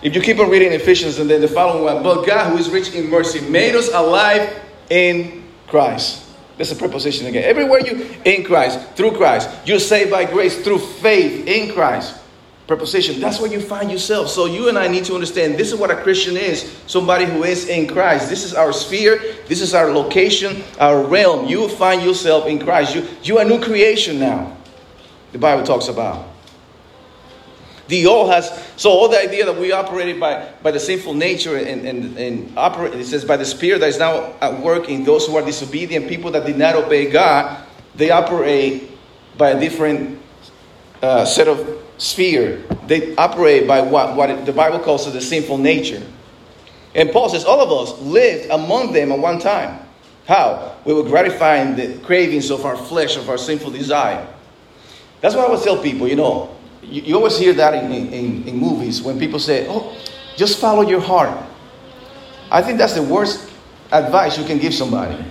If 0.02 0.16
you 0.16 0.22
keep 0.22 0.40
on 0.40 0.50
reading 0.50 0.72
Ephesians 0.72 1.20
and 1.20 1.30
then 1.30 1.42
the 1.42 1.48
following 1.48 1.84
one, 1.84 2.04
but 2.04 2.26
God, 2.26 2.52
who 2.52 2.58
is 2.58 2.70
rich 2.70 2.94
in 2.94 3.10
mercy, 3.10 3.42
made 3.50 3.76
us 3.76 3.90
alive 3.94 4.62
in 4.90 5.44
Christ. 5.68 6.24
That's 6.58 6.72
a 6.72 6.76
preposition 6.76 7.28
again. 7.28 7.44
Everywhere 7.44 7.82
you 7.82 8.16
in 8.24 8.44
Christ, 8.44 8.80
through 8.96 9.12
Christ, 9.12 9.50
you're 9.66 9.80
saved 9.80 10.12
by 10.12 10.26
grace 10.26 10.64
through 10.64 10.80
faith 10.80 11.48
in 11.48 11.74
Christ 11.74 12.18
preposition. 12.68 13.20
That's 13.20 13.40
where 13.40 13.52
you 13.52 13.62
find 13.62 13.92
yourself. 13.92 14.30
So 14.30 14.46
you 14.46 14.70
and 14.70 14.78
I 14.78 14.88
need 14.88 15.06
to 15.06 15.14
understand 15.14 15.56
this 15.56 15.72
is 15.72 15.80
what 15.80 15.92
a 15.92 15.96
Christian 15.96 16.36
is 16.36 16.76
somebody 16.88 17.26
who 17.26 17.44
is 17.44 17.68
in 17.70 17.88
Christ. 17.88 18.30
This 18.30 18.44
is 18.44 18.54
our 18.54 18.74
sphere, 18.74 19.22
this 19.48 19.62
is 19.62 19.74
our 19.74 19.92
location, 19.92 20.64
our 20.80 21.04
realm. 21.04 21.48
You 21.48 21.70
find 21.70 22.02
yourself 22.02 22.48
in 22.48 22.60
Christ. 22.60 22.96
You, 22.96 23.08
you 23.24 23.38
are 23.38 23.46
a 23.46 23.48
new 23.48 23.62
creation 23.62 24.20
now, 24.20 24.58
the 25.32 25.38
Bible 25.38 25.64
talks 25.64 25.88
about. 25.88 26.28
The 27.88 28.08
old 28.08 28.32
has, 28.32 28.68
so 28.78 28.90
all 28.90 29.10
the 29.10 29.20
idea 29.20 29.46
that 29.46 29.56
we 29.56 29.72
operated 29.72 30.20
by, 30.20 30.52
by 30.64 30.72
the 30.72 30.80
sinful 30.80 31.14
nature 31.14 31.58
and, 31.58 31.86
and, 31.86 32.18
and 32.18 32.58
operate, 32.58 32.96
it 32.96 33.06
says 33.06 33.24
by 33.24 33.38
the 33.38 33.46
spirit 33.46 33.80
that 33.82 33.90
is 33.90 34.00
now 34.00 34.34
at 34.42 34.60
work 34.60 34.90
in 34.90 35.04
those 35.04 35.28
who 35.28 35.36
are 35.36 35.46
disobedient, 35.46 36.08
people 36.08 36.32
that 36.32 36.48
did 36.48 36.58
not 36.58 36.74
obey 36.74 37.12
God, 37.12 37.64
they 37.94 38.10
operate 38.10 38.90
by 39.38 39.52
a 39.52 39.60
different 39.60 40.20
uh, 41.04 41.26
set 41.26 41.48
of 41.48 41.75
sphere. 41.98 42.64
They 42.88 43.16
operate 43.16 43.68
by 43.68 43.82
what, 43.82 44.16
what 44.16 44.46
the 44.46 44.54
Bible 44.54 44.80
calls 44.80 45.12
the 45.12 45.22
sinful 45.22 45.58
nature. 45.58 46.02
And 46.94 47.12
Paul 47.12 47.30
says 47.30 47.46
all 47.46 47.62
of 47.62 47.72
us 47.72 48.00
lived 48.02 48.50
among 48.50 48.94
them 48.94 49.12
at 49.12 49.20
one 49.20 49.40
time. 49.40 49.80
How? 50.26 50.78
We 50.86 50.94
were 50.94 51.04
gratifying 51.04 51.76
the 51.76 52.00
cravings 52.00 52.50
of 52.50 52.66
our 52.66 52.78
flesh, 52.78 53.18
of 53.18 53.30
our 53.30 53.38
sinful 53.38 53.72
desire. 53.72 54.28
That's 55.22 55.36
what 55.36 55.44
I 55.44 55.48
always 55.48 55.64
tell 55.64 55.82
people, 55.82 56.08
you 56.08 56.16
know. 56.16 56.56
You, 56.82 57.02
you 57.02 57.16
always 57.16 57.38
hear 57.38 57.54
that 57.54 57.74
in, 57.74 57.92
in, 57.92 58.48
in 58.48 58.58
movies 58.58 59.02
when 59.02 59.20
people 59.20 59.40
say, 59.40 59.68
oh, 59.70 59.96
just 60.36 60.60
follow 60.60 60.82
your 60.82 61.02
heart. 61.02 61.38
I 62.52 62.62
think 62.62 62.78
that's 62.78 62.94
the 62.94 63.04
worst 63.04 63.52
advice 63.92 64.38
you 64.38 64.46
can 64.46 64.58
give 64.58 64.74
somebody. 64.74 65.24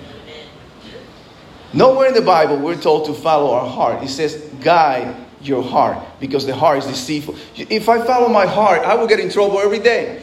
Nowhere 1.72 2.08
in 2.08 2.14
the 2.14 2.22
Bible 2.22 2.56
we're 2.56 2.80
told 2.80 3.06
to 3.06 3.14
follow 3.14 3.52
our 3.52 3.68
heart. 3.68 4.02
It 4.02 4.08
says, 4.08 4.48
guide 4.60 5.23
your 5.46 5.62
heart 5.62 5.98
because 6.20 6.46
the 6.46 6.54
heart 6.54 6.78
is 6.78 6.86
deceitful. 6.86 7.36
If 7.56 7.88
I 7.88 8.04
follow 8.04 8.28
my 8.28 8.46
heart, 8.46 8.80
I 8.80 8.94
will 8.94 9.06
get 9.06 9.20
in 9.20 9.30
trouble 9.30 9.58
every 9.58 9.78
day. 9.78 10.22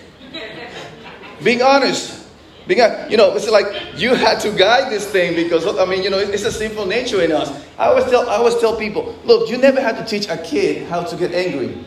Being 1.44 1.62
honest. 1.62 2.28
Being, 2.68 2.80
you 3.10 3.18
know, 3.18 3.36
it's 3.36 3.50
like 3.50 3.66
you 3.96 4.14
had 4.14 4.40
to 4.42 4.52
guide 4.52 4.92
this 4.92 5.10
thing 5.10 5.36
because 5.36 5.66
I 5.78 5.86
mean, 5.86 6.04
you 6.04 6.10
know, 6.10 6.20
it's 6.20 6.44
a 6.44 6.52
sinful 6.52 6.86
nature 6.86 7.22
in 7.22 7.32
us. 7.32 7.50
I 7.78 7.88
always 7.88 8.06
tell, 8.06 8.30
I 8.30 8.36
always 8.36 8.58
tell 8.58 8.76
people, 8.78 9.18
look, 9.26 9.50
you 9.50 9.58
never 9.58 9.82
had 9.82 9.98
to 9.98 10.06
teach 10.06 10.30
a 10.30 10.38
kid 10.38 10.88
how 10.88 11.04
to 11.04 11.16
get 11.16 11.34
angry. 11.34 11.84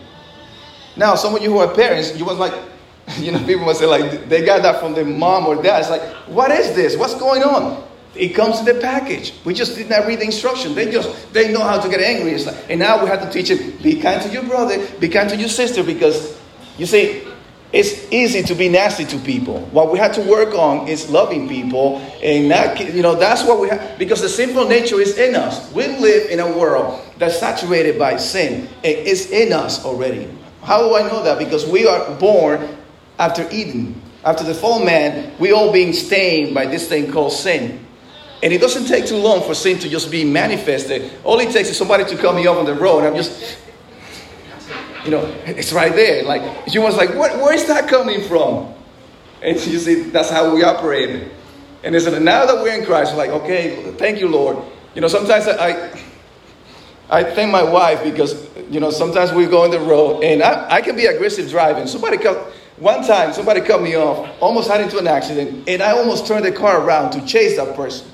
Now, 0.96 1.14
some 1.14 1.34
of 1.34 1.42
you 1.42 1.50
who 1.50 1.58
are 1.58 1.72
parents, 1.72 2.16
you 2.16 2.24
was 2.24 2.38
like, 2.38 2.54
you 3.18 3.32
know, 3.32 3.38
people 3.44 3.64
must 3.64 3.80
say 3.80 3.86
like 3.86 4.28
they 4.28 4.44
got 4.44 4.62
that 4.62 4.80
from 4.80 4.94
their 4.94 5.04
mom 5.04 5.46
or 5.46 5.62
dad. 5.62 5.80
It's 5.80 5.90
like, 5.90 6.02
what 6.28 6.50
is 6.50 6.74
this? 6.74 6.96
What's 6.96 7.14
going 7.14 7.42
on? 7.42 7.84
It 8.14 8.28
comes 8.28 8.60
in 8.60 8.64
the 8.64 8.80
package. 8.80 9.34
We 9.44 9.54
just 9.54 9.76
did 9.76 9.90
not 9.90 10.06
read 10.06 10.20
the 10.20 10.24
instruction. 10.24 10.74
They 10.74 10.90
just 10.90 11.32
they 11.32 11.52
know 11.52 11.62
how 11.62 11.80
to 11.80 11.88
get 11.88 12.00
angry. 12.00 12.36
Like, 12.38 12.70
and 12.70 12.78
now 12.80 13.02
we 13.02 13.08
have 13.08 13.22
to 13.22 13.30
teach 13.30 13.50
it. 13.50 13.82
Be 13.82 14.00
kind 14.00 14.22
to 14.22 14.28
your 14.28 14.44
brother. 14.44 14.86
Be 14.98 15.08
kind 15.08 15.28
to 15.30 15.36
your 15.36 15.48
sister 15.48 15.82
because 15.82 16.38
you 16.78 16.86
see, 16.86 17.22
it's 17.72 18.12
easy 18.12 18.42
to 18.44 18.54
be 18.54 18.68
nasty 18.68 19.04
to 19.06 19.18
people. 19.18 19.60
What 19.72 19.90
we 19.90 19.98
have 19.98 20.14
to 20.14 20.20
work 20.22 20.54
on 20.54 20.86
is 20.86 21.10
loving 21.10 21.48
people, 21.48 21.98
and 22.22 22.48
not 22.48 22.78
you 22.78 23.02
know 23.02 23.16
that's 23.16 23.42
what 23.42 23.58
we 23.58 23.68
have 23.68 23.98
because 23.98 24.22
the 24.22 24.28
sinful 24.28 24.68
nature 24.68 25.00
is 25.00 25.18
in 25.18 25.34
us. 25.34 25.72
We 25.72 25.88
live 25.88 26.30
in 26.30 26.38
a 26.38 26.56
world 26.56 27.00
that's 27.18 27.38
saturated 27.40 27.98
by 27.98 28.16
sin. 28.16 28.68
It's 28.84 29.30
in 29.30 29.52
us 29.52 29.84
already. 29.84 30.30
How 30.62 30.88
do 30.88 30.94
I 30.94 31.02
know 31.08 31.22
that? 31.24 31.38
Because 31.38 31.66
we 31.66 31.86
are 31.86 32.14
born 32.14 32.78
after 33.18 33.48
Eden. 33.50 34.00
After 34.24 34.44
the 34.44 34.54
fall 34.54 34.82
man, 34.82 35.34
we 35.38 35.52
all 35.52 35.70
being 35.70 35.92
stained 35.92 36.54
by 36.54 36.64
this 36.66 36.88
thing 36.88 37.12
called 37.12 37.32
sin. 37.32 37.83
And 38.44 38.52
it 38.52 38.60
doesn't 38.60 38.86
take 38.86 39.06
too 39.06 39.16
long 39.16 39.42
for 39.42 39.54
sin 39.54 39.78
to 39.78 39.88
just 39.88 40.10
be 40.10 40.22
manifested. 40.22 41.10
All 41.24 41.40
it 41.40 41.50
takes 41.50 41.70
is 41.70 41.78
somebody 41.78 42.04
to 42.04 42.14
cut 42.18 42.34
me 42.34 42.46
off 42.46 42.58
on 42.58 42.66
the 42.66 42.74
road. 42.74 43.02
I'm 43.02 43.16
just, 43.16 43.56
you 45.02 45.10
know, 45.10 45.24
it's 45.46 45.72
right 45.72 45.94
there. 45.94 46.24
Like, 46.24 46.68
she 46.68 46.78
was 46.78 46.94
like, 46.94 47.14
what, 47.14 47.34
where 47.38 47.54
is 47.54 47.64
that 47.68 47.88
coming 47.88 48.20
from? 48.28 48.74
And 49.40 49.56
you 49.66 49.78
see, 49.78 50.10
that's 50.10 50.28
how 50.28 50.54
we 50.54 50.62
operate. 50.62 51.26
And 51.84 51.94
it's 51.94 52.04
now 52.04 52.44
that 52.44 52.62
we're 52.62 52.78
in 52.78 52.84
Christ, 52.84 53.12
we're 53.12 53.16
like, 53.16 53.30
okay, 53.30 53.92
thank 53.92 54.20
you, 54.20 54.28
Lord. 54.28 54.58
You 54.94 55.00
know, 55.00 55.08
sometimes 55.08 55.48
I, 55.48 55.90
I 57.08 57.24
thank 57.24 57.50
my 57.50 57.62
wife 57.62 58.04
because, 58.04 58.46
you 58.70 58.78
know, 58.78 58.90
sometimes 58.90 59.32
we 59.32 59.46
go 59.46 59.64
on 59.64 59.70
the 59.70 59.80
road 59.80 60.22
and 60.22 60.42
I, 60.42 60.66
I 60.70 60.80
can 60.82 60.96
be 60.96 61.06
aggressive 61.06 61.48
driving. 61.48 61.86
Somebody 61.86 62.18
cut, 62.18 62.36
one 62.76 63.06
time, 63.06 63.32
somebody 63.32 63.62
cut 63.62 63.80
me 63.80 63.96
off, 63.96 64.30
almost 64.42 64.70
had 64.70 64.82
into 64.82 64.98
an 64.98 65.06
accident, 65.06 65.66
and 65.66 65.82
I 65.82 65.92
almost 65.92 66.26
turned 66.26 66.44
the 66.44 66.52
car 66.52 66.82
around 66.82 67.12
to 67.12 67.24
chase 67.24 67.56
that 67.56 67.74
person. 67.74 68.10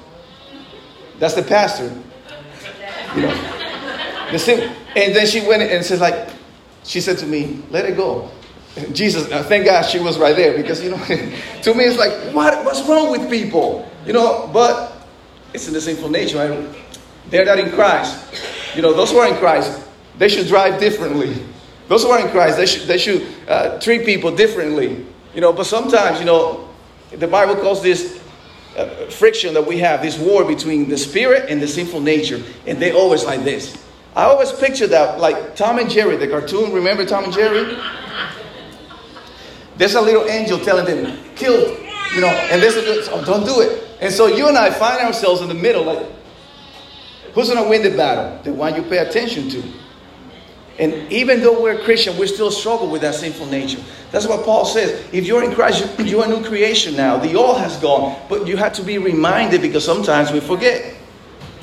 That's 1.21 1.35
the 1.35 1.43
pastor. 1.43 1.93
You 3.15 3.23
know. 3.23 3.57
The 4.33 4.39
sim- 4.39 4.73
and 4.97 5.15
then 5.15 5.27
she 5.27 5.47
went 5.47 5.63
and 5.63 5.85
said, 5.85 6.01
like, 6.01 6.31
she 6.83 7.01
said 7.01 7.19
to 7.19 7.27
me, 7.27 7.63
let 7.71 7.85
it 7.85 7.97
go. 7.97 8.31
Jesus, 8.93 9.31
uh, 9.31 9.43
thank 9.43 9.67
God 9.67 9.83
she 9.83 9.99
was 9.99 10.19
right 10.19 10.35
there 10.35 10.57
because, 10.57 10.83
you 10.83 10.91
know, 10.91 10.97
to 11.63 11.75
me 11.75 11.85
it's 11.85 11.99
like, 11.99 12.13
what, 12.35 12.65
what's 12.65 12.83
wrong 12.89 13.11
with 13.11 13.29
people? 13.29 13.89
You 14.07 14.15
know, 14.15 14.49
but 14.53 14.93
it's 15.53 15.69
in 15.69 15.75
the 15.75 15.81
sinful 15.81 16.09
nature. 16.09 16.39
Right? 16.39 16.77
They're 17.29 17.45
not 17.45 17.59
in 17.59 17.71
Christ. 17.71 18.75
You 18.75 18.83
know, 18.83 18.95
those 18.95 19.11
who 19.11 19.19
are 19.19 19.29
in 19.29 19.37
Christ, 19.37 19.83
they 20.19 20.29
should 20.29 20.47
drive 20.47 20.81
differently. 20.81 21.45
Those 21.89 22.05
who 22.05 22.11
are 22.11 22.21
in 22.21 22.31
Christ, 22.31 22.57
they 22.57 22.67
should, 22.67 22.87
they 22.87 22.99
should 22.99 23.27
uh, 23.47 23.79
treat 23.81 24.07
people 24.07 24.35
differently. 24.35 25.05
You 25.35 25.41
know, 25.41 25.53
but 25.53 25.67
sometimes, 25.67 26.19
you 26.19 26.25
know, 26.25 26.69
the 27.11 27.27
Bible 27.27 27.57
calls 27.57 27.83
this 27.83 28.23
uh, 28.77 28.87
friction 29.07 29.55
that 29.55 29.67
we 29.67 29.79
have, 29.79 30.03
this 30.03 30.19
war 30.19 30.45
between 30.45 30.89
the 30.89 30.99
spirit 30.99 31.51
and 31.51 31.61
the 31.61 31.69
sinful 31.69 32.01
nature, 32.01 32.43
and 32.67 32.79
they 32.81 32.93
always 32.93 33.25
like 33.25 33.45
this. 33.45 33.77
I 34.15 34.25
always 34.25 34.53
picture 34.53 34.87
that 34.89 35.21
like 35.21 35.55
Tom 35.57 35.79
and 35.79 35.89
Jerry, 35.89 36.17
the 36.17 36.29
cartoon. 36.29 36.73
Remember 36.73 37.07
Tom 37.07 37.25
and 37.25 37.33
Jerry? 37.33 37.77
There's 39.77 39.95
a 39.95 40.01
little 40.01 40.27
angel 40.29 40.59
telling 40.59 40.85
them, 40.85 41.19
kill, 41.37 41.71
you 42.15 42.21
know, 42.21 42.29
and 42.29 42.61
there's 42.61 42.77
a, 42.77 43.13
oh, 43.13 43.25
don't 43.25 43.47
do 43.47 43.61
it. 43.61 43.83
And 44.01 44.13
so 44.13 44.27
you 44.27 44.49
and 44.49 44.57
I 44.57 44.71
find 44.71 45.01
ourselves 45.01 45.41
in 45.41 45.49
the 45.49 45.55
middle, 45.55 45.85
like, 45.85 46.07
who's 47.35 47.49
going 47.49 47.63
to 47.63 47.69
win 47.71 47.83
the 47.83 47.97
battle? 47.97 48.43
The 48.43 48.53
one 48.53 48.75
you 48.75 48.83
pay 48.83 48.99
attention 48.99 49.49
to. 49.51 49.63
And 50.81 51.13
even 51.13 51.43
though 51.43 51.63
we're 51.63 51.79
Christian, 51.85 52.17
we 52.17 52.27
still 52.27 52.51
struggle 52.51 52.91
with 52.91 53.03
that 53.03 53.15
sinful 53.15 53.47
nature. 53.47 53.79
That's 54.13 54.27
what 54.27 54.47
Paul 54.47 54.65
says. 54.65 55.07
If 55.13 55.27
you're 55.27 55.45
in 55.45 55.53
Christ, 55.53 55.87
you're 55.99 56.25
a 56.25 56.29
new 56.29 56.43
creation 56.43 56.97
now. 56.97 57.19
The 57.19 57.35
old 57.35 57.59
has 57.59 57.77
gone, 57.77 58.19
but 58.31 58.47
you 58.47 58.57
have 58.57 58.73
to 58.73 58.83
be 58.83 58.97
reminded 58.97 59.61
because 59.61 59.85
sometimes 59.85 60.33
we 60.33 60.41
forget. 60.41 60.97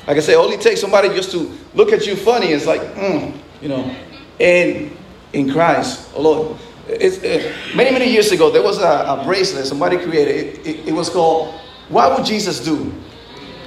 Like 0.06 0.18
I 0.18 0.20
say, 0.20 0.36
only 0.36 0.56
takes 0.56 0.80
somebody 0.80 1.08
just 1.08 1.32
to 1.32 1.52
look 1.74 1.92
at 1.92 2.06
you 2.06 2.14
funny. 2.14 2.52
It's 2.52 2.64
like, 2.64 2.80
mm, 2.80 3.36
you 3.60 3.68
know. 3.68 3.94
And 4.38 4.96
in 5.32 5.52
Christ, 5.52 6.08
although 6.14 6.56
it's, 6.86 7.18
it, 7.18 7.52
many, 7.74 7.90
many 7.90 8.08
years 8.08 8.30
ago, 8.30 8.50
there 8.50 8.62
was 8.62 8.78
a, 8.78 8.86
a 8.86 9.22
bracelet 9.24 9.66
somebody 9.66 9.98
created. 9.98 10.36
It, 10.36 10.66
it, 10.66 10.88
it, 10.88 10.92
was 10.92 11.10
called, 11.10 11.54
What 11.88 12.16
Would 12.16 12.24
Jesus 12.24 12.60
Do? 12.60 12.94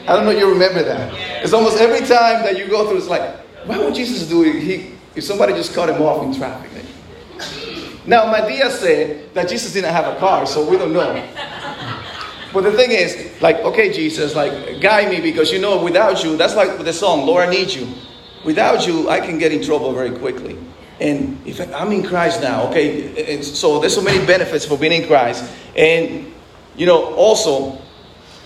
I 0.07 0.15
don't 0.15 0.23
know 0.23 0.31
if 0.31 0.39
you 0.39 0.49
remember 0.49 0.81
that. 0.81 1.13
It's 1.43 1.51
almost 1.51 1.77
every 1.77 1.99
time 1.99 2.41
that 2.43 2.57
you 2.57 2.67
go 2.67 2.87
through, 2.87 2.99
it's 2.99 3.07
like, 3.07 3.37
What 3.65 3.79
would 3.81 3.93
Jesus 3.93 4.25
do 4.27 4.43
it?" 4.43 4.63
he, 4.63 4.95
if 5.15 5.23
somebody 5.23 5.53
just 5.53 5.73
cut 5.73 5.89
him 5.89 6.01
off 6.01 6.23
in 6.23 6.33
traffic? 6.33 6.71
Eh? 6.75 7.91
Now, 8.05 8.33
Madea 8.33 8.69
said 8.69 9.33
that 9.33 9.47
Jesus 9.47 9.73
didn't 9.73 9.93
have 9.93 10.15
a 10.15 10.19
car, 10.19 10.45
so 10.45 10.67
we 10.67 10.77
don't 10.77 10.93
know. 10.93 11.13
But 12.53 12.61
the 12.61 12.71
thing 12.71 12.91
is, 12.91 13.41
like, 13.41 13.57
okay, 13.57 13.93
Jesus, 13.93 14.35
like, 14.35 14.81
guide 14.81 15.09
me 15.09 15.21
because 15.21 15.51
you 15.51 15.59
know, 15.59 15.81
without 15.83 16.23
you, 16.23 16.35
that's 16.35 16.55
like 16.55 16.83
the 16.83 16.93
song, 16.93 17.25
Lord, 17.25 17.47
I 17.47 17.51
need 17.51 17.69
you. 17.69 17.87
Without 18.43 18.87
you, 18.87 19.09
I 19.09 19.19
can 19.19 19.37
get 19.37 19.51
in 19.51 19.63
trouble 19.63 19.93
very 19.93 20.11
quickly. 20.17 20.57
And 20.99 21.39
if 21.47 21.59
I'm 21.73 21.91
in 21.91 22.03
Christ 22.03 22.41
now, 22.41 22.67
okay, 22.69 23.35
and 23.35 23.43
so 23.43 23.79
there's 23.79 23.95
so 23.95 24.01
many 24.01 24.25
benefits 24.25 24.65
for 24.65 24.77
being 24.77 25.01
in 25.03 25.07
Christ. 25.07 25.49
And, 25.75 26.33
you 26.75 26.85
know, 26.85 27.13
also, 27.15 27.81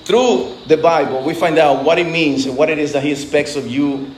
through 0.03 0.55
the 0.67 0.77
Bible, 0.77 1.23
we 1.23 1.33
find 1.33 1.57
out 1.57 1.83
what 1.83 1.97
it 1.97 2.07
means 2.07 2.45
and 2.45 2.55
what 2.55 2.69
it 2.69 2.77
is 2.77 2.93
that 2.93 3.03
He 3.03 3.11
expects 3.11 3.55
of 3.55 3.67
you, 3.67 4.11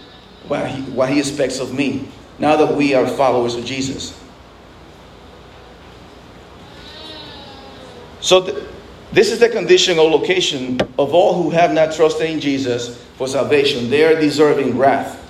what 0.47 0.67
He, 0.69 0.81
what 0.91 1.09
he 1.09 1.19
expects 1.19 1.59
of 1.59 1.73
me, 1.73 2.09
now 2.39 2.55
that 2.55 2.75
we 2.75 2.93
are 2.93 3.07
followers 3.07 3.55
of 3.55 3.65
Jesus. 3.65 4.19
So, 8.19 8.43
th- 8.45 8.63
this 9.11 9.31
is 9.31 9.39
the 9.39 9.49
condition 9.49 9.99
or 9.99 10.09
location 10.09 10.79
of 10.99 11.13
all 11.13 11.41
who 11.41 11.49
have 11.51 11.73
not 11.73 11.93
trusted 11.93 12.29
in 12.29 12.39
Jesus 12.39 13.01
for 13.17 13.27
salvation. 13.27 13.89
They 13.89 14.03
are 14.03 14.19
deserving 14.19 14.77
wrath. 14.77 15.23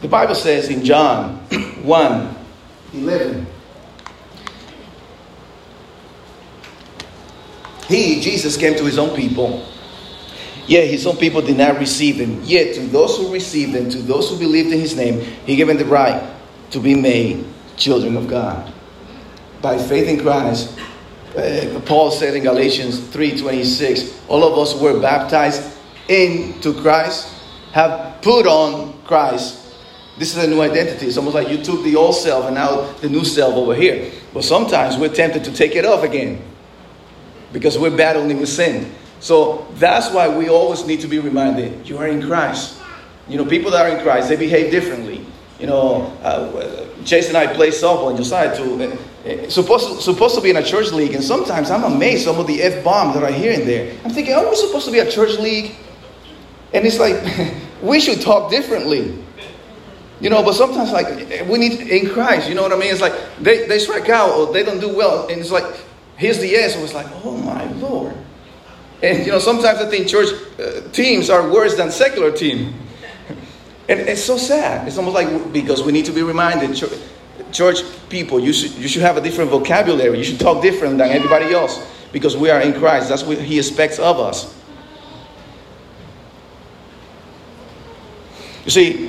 The 0.00 0.08
Bible 0.08 0.34
says 0.34 0.68
in 0.68 0.84
John 0.84 1.36
1 1.82 2.34
11, 2.94 3.46
He, 7.88 8.20
Jesus, 8.20 8.56
came 8.56 8.76
to 8.76 8.84
his 8.84 8.98
own 8.98 9.16
people. 9.16 9.66
Yet 10.68 10.86
his 10.90 11.06
own 11.06 11.16
people 11.16 11.40
did 11.40 11.56
not 11.56 11.78
receive 11.78 12.16
him. 12.16 12.42
Yet 12.44 12.74
to 12.74 12.86
those 12.88 13.16
who 13.16 13.32
received 13.32 13.74
him, 13.74 13.88
to 13.88 13.98
those 14.02 14.28
who 14.28 14.38
believed 14.38 14.70
in 14.70 14.78
his 14.78 14.94
name, 14.94 15.20
he 15.46 15.56
gave 15.56 15.66
them 15.66 15.78
the 15.78 15.86
right 15.86 16.22
to 16.70 16.78
be 16.78 16.94
made 16.94 17.46
children 17.78 18.16
of 18.18 18.28
God. 18.28 18.70
By 19.62 19.78
faith 19.78 20.06
in 20.06 20.20
Christ, 20.20 20.78
uh, 21.34 21.80
Paul 21.86 22.10
said 22.10 22.34
in 22.34 22.42
Galatians 22.42 23.00
3:26, 23.00 24.12
all 24.28 24.44
of 24.44 24.58
us 24.58 24.78
were 24.78 25.00
baptized 25.00 25.62
into 26.06 26.74
Christ, 26.74 27.28
have 27.72 28.20
put 28.20 28.46
on 28.46 28.92
Christ. 29.04 29.60
This 30.18 30.36
is 30.36 30.44
a 30.44 30.46
new 30.46 30.60
identity. 30.60 31.06
It's 31.06 31.16
almost 31.16 31.34
like 31.34 31.48
you 31.48 31.62
took 31.64 31.82
the 31.82 31.96
old 31.96 32.14
self 32.14 32.44
and 32.44 32.56
now 32.56 32.92
the 33.00 33.08
new 33.08 33.24
self 33.24 33.54
over 33.54 33.74
here. 33.74 34.10
But 34.34 34.44
sometimes 34.44 34.98
we're 34.98 35.14
tempted 35.14 35.44
to 35.44 35.52
take 35.52 35.76
it 35.76 35.86
off 35.86 36.02
again 36.02 36.42
because 37.52 37.78
we're 37.78 37.96
battling 37.96 38.38
with 38.38 38.50
sin. 38.50 38.92
So 39.20 39.66
that's 39.74 40.10
why 40.12 40.28
we 40.28 40.48
always 40.48 40.86
need 40.86 41.00
to 41.00 41.08
be 41.08 41.18
reminded 41.18 41.88
you 41.88 41.98
are 41.98 42.06
in 42.06 42.22
Christ. 42.22 42.80
You 43.28 43.36
know, 43.36 43.44
people 43.44 43.70
that 43.72 43.84
are 43.84 43.96
in 43.96 44.02
Christ, 44.02 44.28
they 44.28 44.36
behave 44.36 44.70
differently. 44.70 45.24
You 45.58 45.66
know, 45.66 46.02
uh, 46.22 46.86
Jason 47.04 47.34
and 47.34 47.48
I 47.48 47.52
play 47.52 47.68
softball 47.68 48.10
in 48.10 48.16
Josiah 48.16 48.56
too. 48.56 48.80
Uh, 48.82 49.50
supposed, 49.50 49.88
to, 49.88 50.00
supposed 50.00 50.34
to 50.36 50.40
be 50.40 50.50
in 50.50 50.56
a 50.56 50.62
church 50.62 50.92
league, 50.92 51.14
and 51.14 51.22
sometimes 51.22 51.70
I'm 51.70 51.84
amazed 51.84 52.24
some 52.24 52.38
of 52.38 52.46
the 52.46 52.62
F 52.62 52.84
bombs 52.84 53.14
that 53.14 53.24
I 53.24 53.32
hear 53.32 53.52
in 53.52 53.66
there. 53.66 53.94
I'm 54.04 54.10
thinking, 54.10 54.34
are 54.34 54.48
we 54.48 54.54
supposed 54.54 54.86
to 54.86 54.92
be 54.92 55.00
a 55.00 55.10
church 55.10 55.36
league? 55.38 55.74
And 56.72 56.86
it's 56.86 56.98
like, 56.98 57.20
we 57.82 58.00
should 58.00 58.20
talk 58.20 58.50
differently. 58.50 59.18
You 60.20 60.30
know, 60.30 60.42
but 60.42 60.54
sometimes 60.54 60.90
like 60.90 61.48
we 61.48 61.58
need 61.58 61.80
in 61.80 62.10
Christ, 62.10 62.48
you 62.48 62.54
know 62.54 62.62
what 62.62 62.72
I 62.72 62.76
mean? 62.76 62.90
It's 62.90 63.00
like 63.00 63.14
they, 63.40 63.66
they 63.66 63.78
strike 63.78 64.08
out 64.08 64.30
or 64.30 64.52
they 64.52 64.64
don't 64.64 64.80
do 64.80 64.96
well, 64.96 65.28
and 65.28 65.40
it's 65.40 65.50
like, 65.50 65.64
here's 66.16 66.38
the 66.38 66.56
answer. 66.56 66.78
It's 66.80 66.94
like, 66.94 67.06
oh 67.24 67.36
my 67.36 67.64
Lord. 67.74 68.16
And 69.02 69.24
you 69.24 69.32
know, 69.32 69.38
sometimes 69.38 69.78
I 69.78 69.88
think 69.88 70.08
church 70.08 70.28
uh, 70.58 70.88
teams 70.90 71.30
are 71.30 71.48
worse 71.50 71.76
than 71.76 71.90
secular 71.90 72.32
team. 72.32 72.74
And 73.88 74.00
it's 74.00 74.22
so 74.22 74.36
sad. 74.36 74.86
It's 74.86 74.98
almost 74.98 75.14
like 75.14 75.52
because 75.52 75.82
we 75.82 75.92
need 75.92 76.04
to 76.06 76.12
be 76.12 76.22
reminded, 76.22 76.76
church, 76.76 76.92
church 77.52 77.78
people, 78.10 78.38
you 78.38 78.52
should, 78.52 78.72
you 78.72 78.88
should 78.88 79.02
have 79.02 79.16
a 79.16 79.20
different 79.20 79.50
vocabulary. 79.50 80.18
You 80.18 80.24
should 80.24 80.40
talk 80.40 80.62
different 80.62 80.98
than 80.98 81.10
everybody 81.10 81.54
else 81.54 81.80
because 82.12 82.36
we 82.36 82.50
are 82.50 82.60
in 82.60 82.74
Christ. 82.74 83.08
That's 83.08 83.22
what 83.22 83.38
He 83.38 83.58
expects 83.58 83.98
of 83.98 84.18
us. 84.18 84.54
You 88.64 88.70
see, 88.70 89.08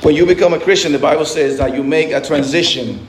when 0.00 0.14
you 0.14 0.24
become 0.24 0.54
a 0.54 0.60
Christian, 0.60 0.92
the 0.92 0.98
Bible 0.98 1.26
says 1.26 1.58
that 1.58 1.74
you 1.74 1.82
make 1.82 2.10
a 2.10 2.20
transition. 2.20 3.06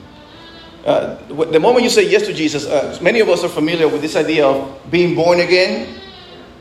Uh, 0.84 1.16
the 1.28 1.58
moment 1.58 1.84
you 1.84 1.90
say 1.90 2.08
yes 2.08 2.26
to 2.26 2.34
Jesus, 2.34 2.66
uh, 2.66 2.98
many 3.00 3.20
of 3.20 3.28
us 3.30 3.42
are 3.42 3.48
familiar 3.48 3.88
with 3.88 4.02
this 4.02 4.16
idea 4.16 4.46
of 4.46 4.90
being 4.90 5.14
born 5.14 5.40
again. 5.40 6.00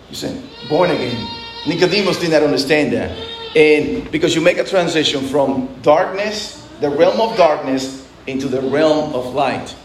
You 0.09 0.15
say, 0.15 0.41
born 0.69 0.91
again. 0.91 1.27
Nicodemus 1.67 2.19
did 2.19 2.31
not 2.31 2.43
understand 2.43 2.93
that. 2.93 3.17
And 3.55 4.09
because 4.11 4.35
you 4.35 4.41
make 4.41 4.57
a 4.57 4.63
transition 4.63 5.21
from 5.27 5.67
darkness, 5.81 6.67
the 6.81 6.89
realm 6.89 7.21
of 7.21 7.37
darkness, 7.37 8.07
into 8.27 8.47
the 8.47 8.61
realm 8.61 9.13
of 9.13 9.33
light. 9.33 9.75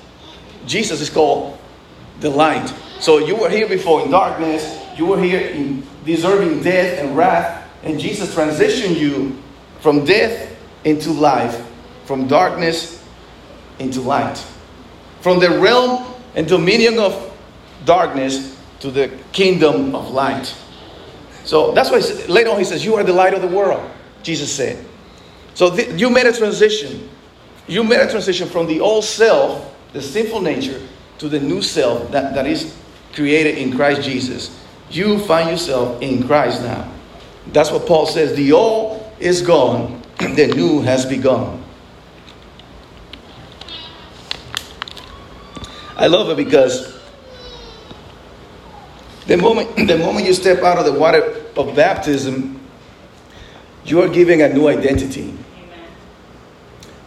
Jesus 0.66 1.00
is 1.00 1.10
called 1.10 1.58
the 2.20 2.30
light. 2.30 2.72
So 2.98 3.18
you 3.18 3.36
were 3.36 3.50
here 3.50 3.68
before 3.68 4.02
in 4.02 4.10
darkness, 4.10 4.78
you 4.96 5.06
were 5.06 5.20
here 5.20 5.40
in 5.40 5.86
deserving 6.04 6.62
death 6.62 6.98
and 6.98 7.16
wrath, 7.16 7.68
and 7.82 7.98
Jesus 7.98 8.34
transitioned 8.34 8.96
you 8.96 9.38
from 9.80 10.04
death 10.04 10.56
into 10.84 11.10
life, 11.12 11.66
from 12.04 12.26
darkness 12.26 13.02
into 13.78 14.00
light, 14.00 14.36
from 15.20 15.40
the 15.40 15.58
realm 15.58 16.06
and 16.34 16.46
dominion 16.46 16.98
of 16.98 17.26
darkness 17.84 18.59
to 18.80 18.90
the 18.90 19.08
kingdom 19.32 19.94
of 19.94 20.10
light. 20.10 20.54
So 21.44 21.72
that's 21.72 21.90
why 21.90 22.00
later 22.28 22.50
on 22.50 22.58
he 22.58 22.64
says, 22.64 22.84
You 22.84 22.96
are 22.96 23.04
the 23.04 23.12
light 23.12 23.34
of 23.34 23.42
the 23.42 23.48
world, 23.48 23.88
Jesus 24.22 24.52
said. 24.52 24.84
So 25.54 25.74
th- 25.74 26.00
you 26.00 26.10
made 26.10 26.26
a 26.26 26.32
transition. 26.32 27.08
You 27.66 27.84
made 27.84 28.00
a 28.00 28.10
transition 28.10 28.48
from 28.48 28.66
the 28.66 28.80
old 28.80 29.04
self, 29.04 29.74
the 29.92 30.02
sinful 30.02 30.40
nature, 30.40 30.80
to 31.18 31.28
the 31.28 31.38
new 31.38 31.62
self 31.62 32.10
that, 32.10 32.34
that 32.34 32.46
is 32.46 32.76
created 33.12 33.58
in 33.58 33.76
Christ 33.76 34.02
Jesus. 34.02 34.58
You 34.90 35.18
find 35.20 35.50
yourself 35.50 36.00
in 36.02 36.26
Christ 36.26 36.62
now. 36.62 36.90
That's 37.52 37.70
what 37.70 37.86
Paul 37.86 38.06
says. 38.06 38.34
The 38.36 38.52
old 38.52 39.12
is 39.18 39.42
gone, 39.42 40.02
the 40.18 40.52
new 40.54 40.80
has 40.82 41.06
begun. 41.06 41.62
I 45.96 46.06
love 46.06 46.30
it 46.30 46.36
because 46.42 46.99
the 49.30 49.36
moment, 49.36 49.76
the 49.88 49.96
moment 49.96 50.26
you 50.26 50.34
step 50.34 50.62
out 50.64 50.78
of 50.78 50.84
the 50.84 50.92
water 50.92 51.22
of 51.56 51.76
baptism, 51.76 52.60
you 53.84 54.02
are 54.02 54.08
giving 54.08 54.42
a 54.42 54.48
new 54.48 54.66
identity. 54.68 55.32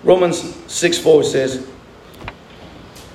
Romans 0.04 0.56
6 0.72 0.98
4 1.00 1.24
says, 1.24 1.68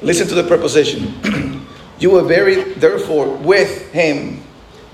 Listen 0.03 0.29
to 0.29 0.35
the 0.35 0.45
preposition. 0.45 1.67
you 1.99 2.11
were 2.11 2.29
buried, 2.29 2.77
therefore, 2.77 3.35
with 3.37 3.91
him 3.93 4.43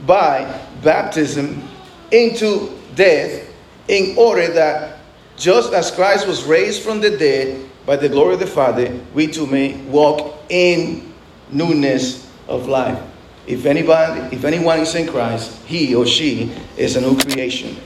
by 0.06 0.60
baptism 0.82 1.68
into 2.12 2.70
death, 2.94 3.52
in 3.88 4.16
order 4.16 4.46
that 4.46 5.00
just 5.36 5.72
as 5.72 5.90
Christ 5.90 6.28
was 6.28 6.44
raised 6.44 6.82
from 6.82 7.00
the 7.00 7.18
dead 7.18 7.68
by 7.84 7.96
the 7.96 8.08
glory 8.08 8.34
of 8.34 8.40
the 8.40 8.46
Father, 8.46 8.96
we 9.12 9.26
too 9.26 9.46
may 9.46 9.74
walk 9.82 10.38
in 10.48 11.12
newness 11.50 12.30
of 12.46 12.68
life. 12.68 13.02
If 13.46 13.66
anybody, 13.66 14.34
if 14.34 14.44
anyone 14.44 14.80
is 14.80 14.94
in 14.94 15.06
Christ, 15.06 15.62
he 15.66 15.94
or 15.94 16.06
she 16.06 16.52
is 16.76 16.96
a 16.96 17.00
new 17.00 17.16
creation. 17.18 17.76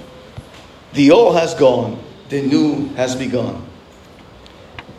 The 0.92 1.10
old 1.10 1.36
has 1.36 1.54
gone, 1.54 2.02
the 2.28 2.42
new 2.42 2.88
has 2.94 3.16
begun. 3.16 3.66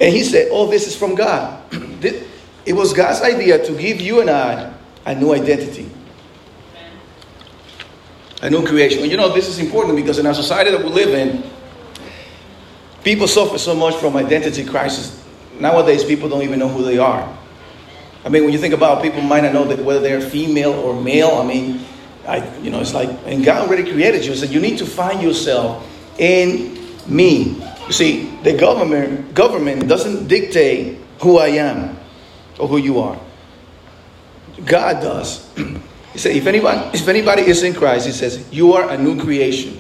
And 0.02 0.14
he 0.14 0.24
said, 0.24 0.50
Oh, 0.52 0.70
this 0.70 0.88
is 0.88 0.96
from 0.96 1.16
God. 1.16 1.64
it 2.04 2.74
was 2.74 2.94
God's 2.94 3.22
idea 3.22 3.64
to 3.66 3.78
give 3.78 4.02
you 4.02 4.22
and 4.22 4.30
I 4.30 4.74
a 5.06 5.16
new 5.16 5.34
identity, 5.34 5.90
a 8.42 8.50
new 8.50 8.66
creation. 8.66 9.10
You 9.10 9.18
know, 9.18 9.34
this 9.34 9.48
is 9.48 9.60
important 9.60 9.96
because 9.96 10.20
in 10.20 10.26
our 10.26 10.34
society 10.34 10.72
that 10.72 10.84
we 10.84 10.90
live 10.90 11.10
in, 11.10 11.44
people 13.04 13.28
suffer 13.28 13.58
so 13.58 13.74
much 13.74 13.96
from 13.96 14.16
identity 14.18 14.66
crisis. 14.66 15.26
Nowadays, 15.60 16.04
people 16.04 16.30
don't 16.30 16.44
even 16.44 16.60
know 16.60 16.70
who 16.70 16.84
they 16.84 16.98
are. 16.98 17.38
I 18.26 18.30
mean, 18.30 18.44
when 18.44 18.52
you 18.52 18.60
think 18.60 18.74
about 18.74 19.02
people 19.02 19.22
might 19.22 19.44
not 19.44 19.54
know 19.54 19.66
that 19.66 19.80
whether 19.80 20.02
they're 20.02 20.22
female 20.22 20.74
or 20.74 21.00
male. 21.00 21.36
I 21.36 21.46
mean, 21.46 21.86
I, 22.28 22.58
you 22.60 22.70
know, 22.70 22.82
it's 22.82 22.94
like, 22.94 23.10
and 23.26 23.44
God 23.44 23.68
already 23.68 23.90
created 23.90 24.26
you. 24.26 24.36
So 24.36 24.46
you 24.46 24.60
need 24.60 24.78
to 24.80 24.86
find 24.86 25.22
yourself 25.22 25.88
in 26.20 26.78
me. 27.08 27.64
You 27.88 27.94
see, 27.94 28.26
the 28.44 28.54
government 28.54 29.34
government 29.34 29.88
doesn't 29.88 30.28
dictate 30.28 31.00
who 31.22 31.38
I 31.38 31.48
am 31.48 31.98
or 32.60 32.68
who 32.68 32.78
you 32.78 33.00
are. 33.00 33.20
God 34.66 35.02
does. 35.02 35.48
He 36.12 36.18
said, 36.18 36.36
if 36.36 36.48
anybody, 36.48 36.98
if 36.98 37.08
anybody 37.08 37.44
is 37.44 37.62
in 37.62 37.74
Christ, 37.76 38.08
he 38.08 38.12
says, 38.12 38.52
you 38.52 38.74
are 38.74 38.90
a 38.90 38.98
new 38.98 39.22
creation. 39.22 39.80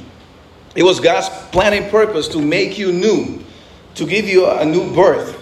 It 0.75 0.83
was 0.83 0.99
God's 0.99 1.27
plan 1.51 1.73
and 1.73 1.89
purpose 1.89 2.27
to 2.29 2.39
make 2.39 2.77
you 2.77 2.91
new, 2.91 3.43
to 3.95 4.05
give 4.05 4.27
you 4.29 4.47
a 4.47 4.63
new 4.63 4.93
birth, 4.93 5.38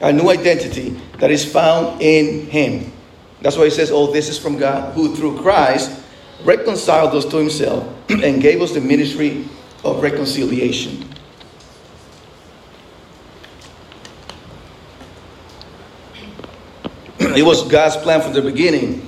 a 0.00 0.12
new 0.12 0.30
identity 0.30 0.90
that 1.18 1.30
is 1.30 1.50
found 1.50 2.00
in 2.00 2.46
Him. 2.46 2.92
That's 3.40 3.56
why 3.56 3.64
he 3.64 3.70
says, 3.70 3.90
Oh, 3.90 4.12
this 4.12 4.28
is 4.28 4.38
from 4.38 4.58
God, 4.58 4.94
who 4.94 5.14
through 5.14 5.40
Christ 5.40 6.00
reconciled 6.44 7.14
us 7.14 7.24
to 7.26 7.36
himself 7.36 7.84
and 8.10 8.40
gave 8.40 8.62
us 8.62 8.72
the 8.72 8.80
ministry 8.80 9.44
of 9.84 10.02
reconciliation. 10.02 11.04
it 17.36 17.44
was 17.44 17.66
God's 17.68 17.96
plan 17.96 18.20
from 18.20 18.32
the 18.32 18.42
beginning 18.42 19.06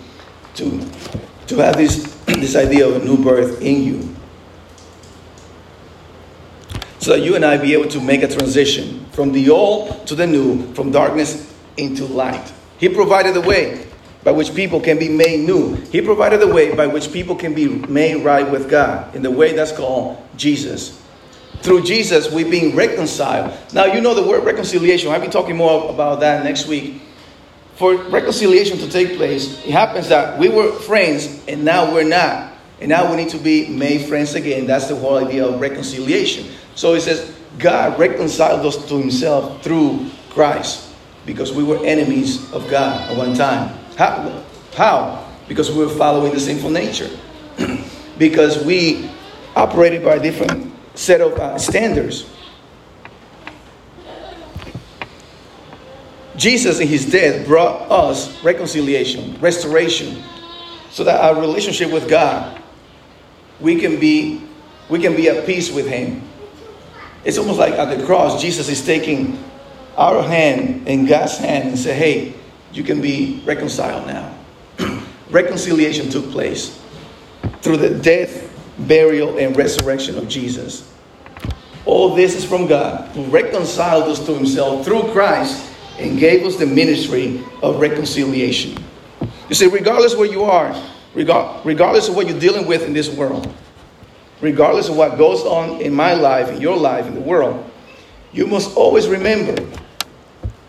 to, 0.55 0.89
to 1.49 1.57
have 1.57 1.77
this, 1.77 2.15
this 2.27 2.55
idea 2.55 2.87
of 2.87 3.03
a 3.03 3.05
new 3.05 3.17
birth 3.23 3.61
in 3.61 3.83
you. 3.83 4.17
So 7.01 7.13
that 7.13 7.21
you 7.21 7.35
and 7.35 7.45
I 7.45 7.57
be 7.57 7.73
able 7.73 7.89
to 7.89 8.01
make 8.01 8.23
a 8.23 8.29
transition 8.29 9.00
from 9.21 9.33
the 9.33 9.51
old 9.51 10.07
to 10.07 10.15
the 10.15 10.27
new, 10.27 10.73
from 10.73 10.91
darkness 10.91 11.55
into 11.77 12.07
light. 12.07 12.55
He 12.79 12.89
provided 12.89 13.35
the 13.35 13.43
way 13.43 13.87
by 14.25 14.33
which 14.33 14.55
people 14.55 14.81
can 14.81 14.99
be 14.99 15.11
made 15.11 15.47
new. 15.47 15.75
He 15.93 16.01
provided 16.01 16.43
a 16.43 16.47
way 16.47 16.75
by 16.75 16.87
which 16.87 17.13
people 17.13 17.37
can 17.37 17.53
be 17.53 17.69
made 17.69 18.25
right 18.25 18.51
with 18.51 18.71
God 18.71 19.15
in 19.15 19.21
the 19.21 19.31
way 19.31 19.53
that's 19.53 19.73
called 19.73 20.17
Jesus. 20.39 20.99
Through 21.61 21.83
Jesus, 21.83 22.33
we're 22.33 22.51
being 22.51 22.75
reconciled. 22.75 23.53
Now, 23.75 23.85
you 23.85 24.01
know 24.01 24.15
the 24.15 24.27
word 24.27 24.43
reconciliation. 24.43 25.13
I'll 25.13 25.21
be 25.21 25.29
talking 25.29 25.55
more 25.55 25.91
about 25.91 26.21
that 26.21 26.43
next 26.43 26.67
week. 26.67 27.03
For 27.75 27.97
reconciliation 27.97 28.79
to 28.79 28.89
take 28.89 29.19
place, 29.19 29.63
it 29.67 29.73
happens 29.73 30.09
that 30.09 30.39
we 30.39 30.49
were 30.49 30.73
friends 30.73 31.45
and 31.47 31.63
now 31.63 31.93
we're 31.93 32.09
not. 32.09 32.55
And 32.81 32.89
now 32.89 33.11
we 33.11 33.19
need 33.19 33.29
to 33.33 33.39
be 33.39 33.69
made 33.69 34.09
friends 34.09 34.35
again. 34.35 34.67
That's 34.67 34.89
the 34.89 34.97
whole 34.97 35.19
idea 35.19 35.45
of 35.45 35.61
reconciliation. 35.61 36.47
So 36.75 36.95
it 36.95 37.03
says, 37.03 37.37
God 37.59 37.99
reconciled 37.99 38.65
us 38.65 38.89
to 38.89 38.99
himself 38.99 39.63
through 39.63 40.07
Christ 40.31 40.95
because 41.27 41.53
we 41.53 41.65
were 41.65 41.85
enemies 41.85 42.51
of 42.53 42.69
God 42.71 43.11
at 43.11 43.17
one 43.17 43.35
time. 43.35 43.77
How? 43.97 44.45
How? 44.75 45.29
Because 45.49 45.71
we 45.71 45.85
were 45.85 45.91
following 45.91 46.33
the 46.33 46.41
sinful 46.41 46.71
nature. 46.71 47.11
because 48.19 48.65
we 48.65 49.11
operated 49.57 50.05
by 50.05 50.17
a 50.17 50.21
different 50.21 50.73
set 50.95 51.21
of 51.21 51.33
uh, 51.39 51.59
standards. 51.59 52.31
Jesus, 56.37 56.81
in 56.81 56.89
his 56.89 57.11
death, 57.11 57.47
brought 57.47 57.91
us 57.91 58.43
reconciliation, 58.43 59.39
restoration, 59.41 60.23
so 60.91 61.05
that 61.05 61.21
our 61.21 61.39
relationship 61.39 61.93
with 61.93 62.09
God, 62.09 62.61
we 63.61 63.77
can 63.77 64.01
be, 64.01 64.43
we 64.89 64.99
can 64.99 65.15
be 65.15 65.29
at 65.29 65.45
peace 65.45 65.71
with 65.71 65.87
Him. 65.87 66.23
It's 67.25 67.39
almost 67.39 67.59
like 67.59 67.75
at 67.75 67.97
the 67.97 68.05
cross, 68.07 68.41
Jesus 68.41 68.69
is 68.69 68.85
taking 68.85 69.43
our 69.97 70.23
hand 70.23 70.89
in 70.89 71.07
God's 71.07 71.37
hand 71.39 71.69
and 71.69 71.79
say, 71.79 71.95
"Hey, 71.95 72.35
you 72.73 72.83
can 72.83 73.01
be 73.01 73.43
reconciled 73.45 74.07
now. 74.07 74.35
Reconciliation 75.31 76.09
took 76.09 76.31
place 76.31 76.81
through 77.63 77.79
the 77.79 77.91
death, 77.91 78.49
burial, 78.79 79.39
and 79.39 79.57
resurrection 79.57 80.17
of 80.17 80.29
Jesus. 80.29 80.91
All 81.85 82.15
this 82.15 82.37
is 82.37 82.45
from 82.45 82.67
God, 82.67 83.09
who 83.15 83.25
reconciled 83.25 84.05
us 84.05 84.25
to 84.27 84.35
himself 84.35 84.85
through 84.85 85.03
Christ 85.13 85.73
and 85.99 86.19
gave 86.19 86.47
us 86.47 86.57
the 86.57 86.67
ministry 86.67 87.43
of 87.63 87.81
reconciliation. 87.81 88.77
You 89.49 89.55
see, 89.55 89.67
regardless 89.67 90.15
where 90.15 90.31
you 90.31 90.45
are, 90.45 90.75
regardless 91.15 92.09
of 92.09 92.15
what 92.15 92.29
you're 92.29 92.39
dealing 92.39 92.67
with 92.67 92.83
in 92.83 92.93
this 92.93 93.09
world, 93.11 93.53
regardless 94.41 94.89
of 94.89 94.97
what 94.97 95.19
goes 95.19 95.43
on 95.43 95.81
in 95.81 95.93
my 95.93 96.15
life, 96.15 96.49
in 96.49 96.61
your 96.61 96.77
life, 96.77 97.07
in 97.07 97.15
the 97.15 97.21
world, 97.21 97.71
you 98.33 98.47
must 98.47 98.77
always 98.77 99.09
remember 99.09 99.55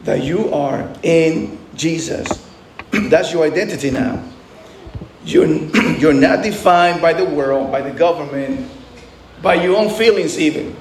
that 0.02 0.24
you 0.24 0.54
are 0.54 0.92
in 1.04 1.60
Jesus. 1.76 2.28
That's 2.92 3.32
your 3.32 3.46
identity 3.46 3.92
now. 3.92 4.24
You're, 5.24 5.48
you're 6.00 6.14
not 6.14 6.44
defined 6.44 7.02
by 7.02 7.14
the 7.14 7.26
world, 7.26 7.72
by 7.72 7.82
the 7.82 7.92
government, 7.92 8.70
by 9.42 9.56
your 9.56 9.78
own 9.78 9.90
feelings, 9.90 10.40
even. 10.40 10.76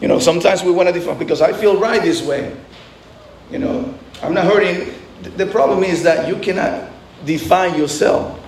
You 0.00 0.08
know, 0.08 0.18
sometimes 0.18 0.62
we 0.62 0.72
want 0.72 0.88
to 0.88 0.92
define 0.92 1.18
because 1.18 1.40
I 1.40 1.52
feel 1.52 1.78
right 1.78 2.02
this 2.02 2.22
way. 2.22 2.56
You 3.50 3.58
know, 3.58 3.94
I'm 4.22 4.34
not 4.34 4.44
hurting. 4.44 4.92
The 5.36 5.46
problem 5.46 5.84
is 5.84 6.02
that 6.02 6.28
you 6.28 6.36
cannot 6.36 6.90
define 7.24 7.78
yourself. 7.78 8.40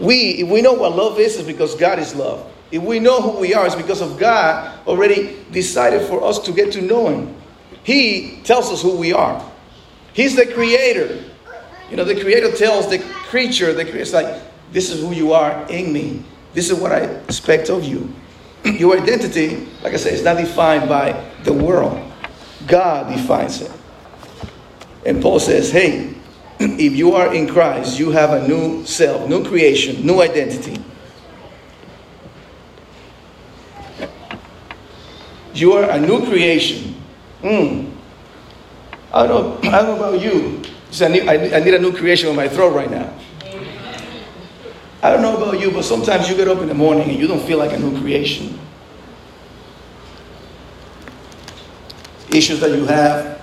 We, 0.00 0.42
if 0.42 0.48
we 0.48 0.62
know 0.62 0.72
what 0.72 0.96
love 0.96 1.18
is, 1.18 1.36
is 1.36 1.46
because 1.46 1.74
God 1.74 1.98
is 1.98 2.14
love. 2.14 2.50
If 2.70 2.82
we 2.82 2.98
know 2.98 3.20
who 3.20 3.38
we 3.38 3.54
are, 3.54 3.66
it's 3.66 3.74
because 3.74 4.00
of 4.00 4.18
God 4.18 4.86
already 4.86 5.44
decided 5.50 6.08
for 6.08 6.24
us 6.24 6.38
to 6.40 6.52
get 6.52 6.72
to 6.72 6.80
know 6.80 7.08
Him. 7.08 7.36
He 7.84 8.40
tells 8.44 8.70
us 8.70 8.82
who 8.82 8.96
we 8.96 9.12
are. 9.12 9.44
He's 10.14 10.36
the 10.36 10.46
creator. 10.46 11.22
You 11.90 11.96
know, 11.96 12.04
the 12.04 12.18
creator 12.18 12.50
tells 12.52 12.88
the 12.88 12.98
creature, 12.98 13.72
the 13.72 13.84
creator, 13.84 13.98
it's 13.98 14.12
like, 14.12 14.40
this 14.72 14.90
is 14.90 15.00
who 15.00 15.12
you 15.12 15.32
are 15.32 15.68
in 15.68 15.92
me. 15.92 16.24
This 16.54 16.70
is 16.70 16.78
what 16.78 16.92
I 16.92 17.00
expect 17.00 17.68
of 17.68 17.84
you. 17.84 18.12
Your 18.64 18.98
identity, 18.98 19.66
like 19.82 19.92
I 19.92 19.96
said, 19.96 20.14
is 20.14 20.22
not 20.22 20.38
defined 20.38 20.88
by 20.88 21.12
the 21.44 21.52
world. 21.52 22.00
God 22.66 23.14
defines 23.14 23.60
it. 23.60 23.70
And 25.04 25.20
Paul 25.20 25.40
says, 25.40 25.70
hey, 25.70 26.14
if 26.64 26.94
you 26.94 27.14
are 27.14 27.34
in 27.34 27.48
Christ, 27.48 27.98
you 27.98 28.10
have 28.10 28.30
a 28.30 28.46
new 28.46 28.84
self, 28.84 29.28
new 29.28 29.44
creation, 29.44 30.06
new 30.06 30.20
identity. 30.20 30.82
You 35.54 35.72
are 35.74 35.90
a 35.90 36.00
new 36.00 36.24
creation. 36.26 36.94
Mm. 37.42 37.90
I 39.12 39.26
don't 39.26 39.62
know, 39.62 39.70
I 39.70 39.82
don't 39.82 39.98
know 39.98 40.08
about 40.08 40.20
you. 40.20 40.62
I 41.00 41.08
need, 41.08 41.28
I 41.28 41.60
need 41.60 41.74
a 41.74 41.78
new 41.78 41.92
creation 41.92 42.28
on 42.28 42.36
my 42.36 42.48
throat 42.48 42.74
right 42.74 42.90
now. 42.90 43.12
I 45.02 45.10
don't 45.10 45.22
know 45.22 45.36
about 45.36 45.58
you, 45.60 45.70
but 45.72 45.84
sometimes 45.84 46.30
you 46.30 46.36
get 46.36 46.48
up 46.48 46.58
in 46.58 46.68
the 46.68 46.74
morning 46.74 47.10
and 47.10 47.18
you 47.18 47.26
don't 47.26 47.42
feel 47.42 47.58
like 47.58 47.72
a 47.72 47.78
new 47.78 47.98
creation. 48.00 48.58
Issues 52.30 52.60
that 52.60 52.70
you 52.70 52.86
have. 52.86 53.41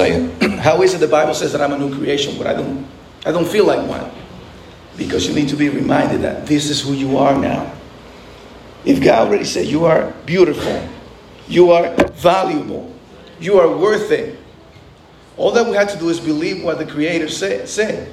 It's 0.00 0.42
how 0.60 0.82
is 0.82 0.94
it 0.94 0.98
the 0.98 1.08
Bible 1.08 1.34
says 1.34 1.52
that 1.52 1.60
I'm 1.60 1.72
a 1.72 1.78
new 1.78 1.94
creation, 1.94 2.38
but 2.38 2.46
I 2.46 2.54
don't, 2.54 2.86
I 3.26 3.32
don't 3.32 3.46
feel 3.46 3.66
like 3.66 3.86
one? 3.88 4.10
Because 4.96 5.26
you 5.26 5.34
need 5.34 5.48
to 5.48 5.56
be 5.56 5.68
reminded 5.68 6.22
that 6.22 6.46
this 6.46 6.70
is 6.70 6.80
who 6.80 6.92
you 6.92 7.18
are 7.18 7.38
now. 7.38 7.72
If 8.84 9.02
God 9.02 9.28
already 9.28 9.44
said 9.44 9.66
you 9.66 9.84
are 9.84 10.12
beautiful, 10.26 10.88
you 11.48 11.72
are 11.72 11.94
valuable, 12.14 12.94
you 13.40 13.58
are 13.58 13.76
worth 13.76 14.10
it, 14.10 14.38
all 15.36 15.50
that 15.52 15.66
we 15.66 15.76
have 15.76 15.90
to 15.90 15.98
do 15.98 16.08
is 16.08 16.20
believe 16.20 16.62
what 16.62 16.78
the 16.78 16.86
Creator 16.86 17.28
say, 17.28 17.66
said. 17.66 18.12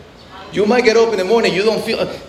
You 0.51 0.65
might 0.65 0.83
get 0.83 0.97
up 0.97 1.11
in 1.11 1.17
the 1.17 1.25
morning, 1.25 1.53
you 1.53 1.63
don't 1.63 1.83
feel 1.83 1.99
uh, 1.99 2.19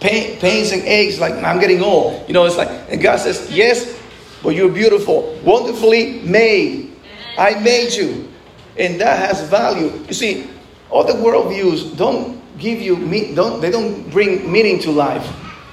pain, 0.00 0.38
pains 0.40 0.72
and 0.72 0.82
aches 0.82 1.18
like 1.20 1.34
I'm 1.34 1.60
getting 1.60 1.82
old. 1.82 2.26
You 2.26 2.34
know, 2.34 2.44
it's 2.44 2.56
like, 2.56 2.68
and 2.90 3.00
God 3.00 3.18
says, 3.18 3.50
Yes, 3.50 4.00
but 4.42 4.50
you're 4.50 4.72
beautiful, 4.72 5.38
wonderfully 5.44 6.20
made. 6.22 6.96
I 7.38 7.58
made 7.60 7.92
you. 7.92 8.33
And 8.78 9.00
that 9.00 9.18
has 9.18 9.48
value. 9.48 10.04
You 10.08 10.14
see, 10.14 10.50
all 10.90 11.04
the 11.04 11.12
worldviews 11.12 11.96
don't 11.96 12.40
give 12.58 12.80
you, 12.80 12.96
don't, 13.34 13.60
they 13.60 13.70
don't 13.70 14.10
bring 14.10 14.50
meaning 14.50 14.78
to 14.80 14.90
life. 14.90 15.28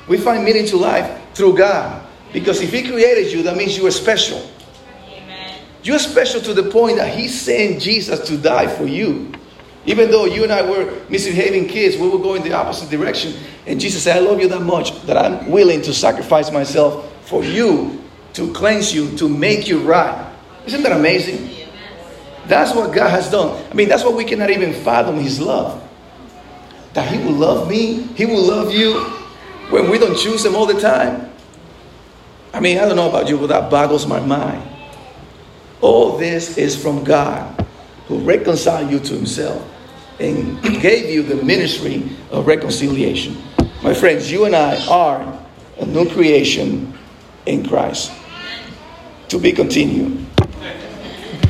We 0.08 0.18
find 0.18 0.44
meaning 0.44 0.66
to 0.68 0.78
life 0.78 1.20
through 1.34 1.58
God. 1.58 2.08
Because 2.34 2.62
if 2.62 2.72
He 2.72 2.88
created 2.88 3.32
you, 3.32 3.44
that 3.44 3.58
means 3.58 3.78
you 3.78 3.86
are 3.88 3.92
special. 3.92 4.50
You're 5.84 6.00
special 6.00 6.42
to 6.42 6.54
the 6.54 6.70
point 6.70 6.98
that 6.98 7.18
He 7.18 7.28
sent 7.28 7.82
Jesus 7.82 8.20
to 8.28 8.38
die 8.38 8.68
for 8.68 8.86
you. 8.86 9.32
Even 9.86 10.12
though 10.12 10.26
you 10.26 10.44
and 10.44 10.52
I 10.52 10.62
were 10.62 11.02
misbehaving 11.10 11.68
kids, 11.68 11.98
we 11.98 12.08
were 12.08 12.20
going 12.20 12.44
the 12.44 12.54
opposite 12.54 12.90
direction. 12.92 13.34
And 13.66 13.80
Jesus 13.80 14.04
said, 14.04 14.18
I 14.18 14.20
love 14.20 14.40
you 14.40 14.48
that 14.50 14.62
much 14.62 15.02
that 15.04 15.18
I'm 15.18 15.50
willing 15.50 15.82
to 15.84 15.94
sacrifice 15.94 16.52
myself 16.52 17.12
for 17.28 17.44
you 17.44 18.00
to 18.34 18.54
cleanse 18.54 18.94
you, 18.94 19.18
to 19.18 19.28
make 19.28 19.68
you 19.68 19.80
right. 19.80 20.32
Isn't 20.66 20.84
that 20.84 20.92
amazing? 20.92 21.50
That's 22.52 22.76
what 22.76 22.94
God 22.94 23.08
has 23.08 23.32
done. 23.32 23.64
I 23.72 23.74
mean, 23.74 23.88
that's 23.88 24.04
what 24.04 24.14
we 24.14 24.26
cannot 24.26 24.50
even 24.50 24.74
fathom 24.74 25.16
His 25.16 25.40
love. 25.40 25.82
That 26.92 27.10
He 27.10 27.18
will 27.24 27.32
love 27.32 27.70
me, 27.70 28.04
He 28.14 28.26
will 28.26 28.44
love 28.44 28.74
you 28.74 29.00
when 29.70 29.90
we 29.90 29.98
don't 29.98 30.18
choose 30.18 30.46
Him 30.46 30.54
all 30.54 30.66
the 30.66 30.78
time. 30.78 31.32
I 32.54 32.60
mean, 32.60 32.78
I 32.78 32.82
don't 32.82 32.98
know 32.98 33.08
about 33.08 33.30
you, 33.30 33.38
but 33.38 33.48
that 33.48 33.72
boggles 33.72 34.06
my 34.06 34.20
mind. 34.20 34.68
All 35.80 36.18
this 36.18 36.58
is 36.58 36.76
from 36.76 37.06
God 37.06 37.66
who 38.08 38.20
reconciled 38.20 38.92
you 38.92 39.00
to 39.00 39.14
himself 39.14 39.66
and 40.20 40.62
gave 40.82 41.10
you 41.10 41.24
the 41.24 41.42
ministry 41.42 42.04
of 42.32 42.48
reconciliation. 42.48 43.42
My 43.82 43.94
friends, 43.94 44.30
you 44.30 44.44
and 44.44 44.54
I 44.54 44.86
are 44.88 45.40
a 45.80 45.86
new 45.86 46.10
creation 46.10 46.94
in 47.46 47.66
Christ. 47.66 48.12
To 49.30 49.40
be 49.40 49.54
continued. 49.54 50.28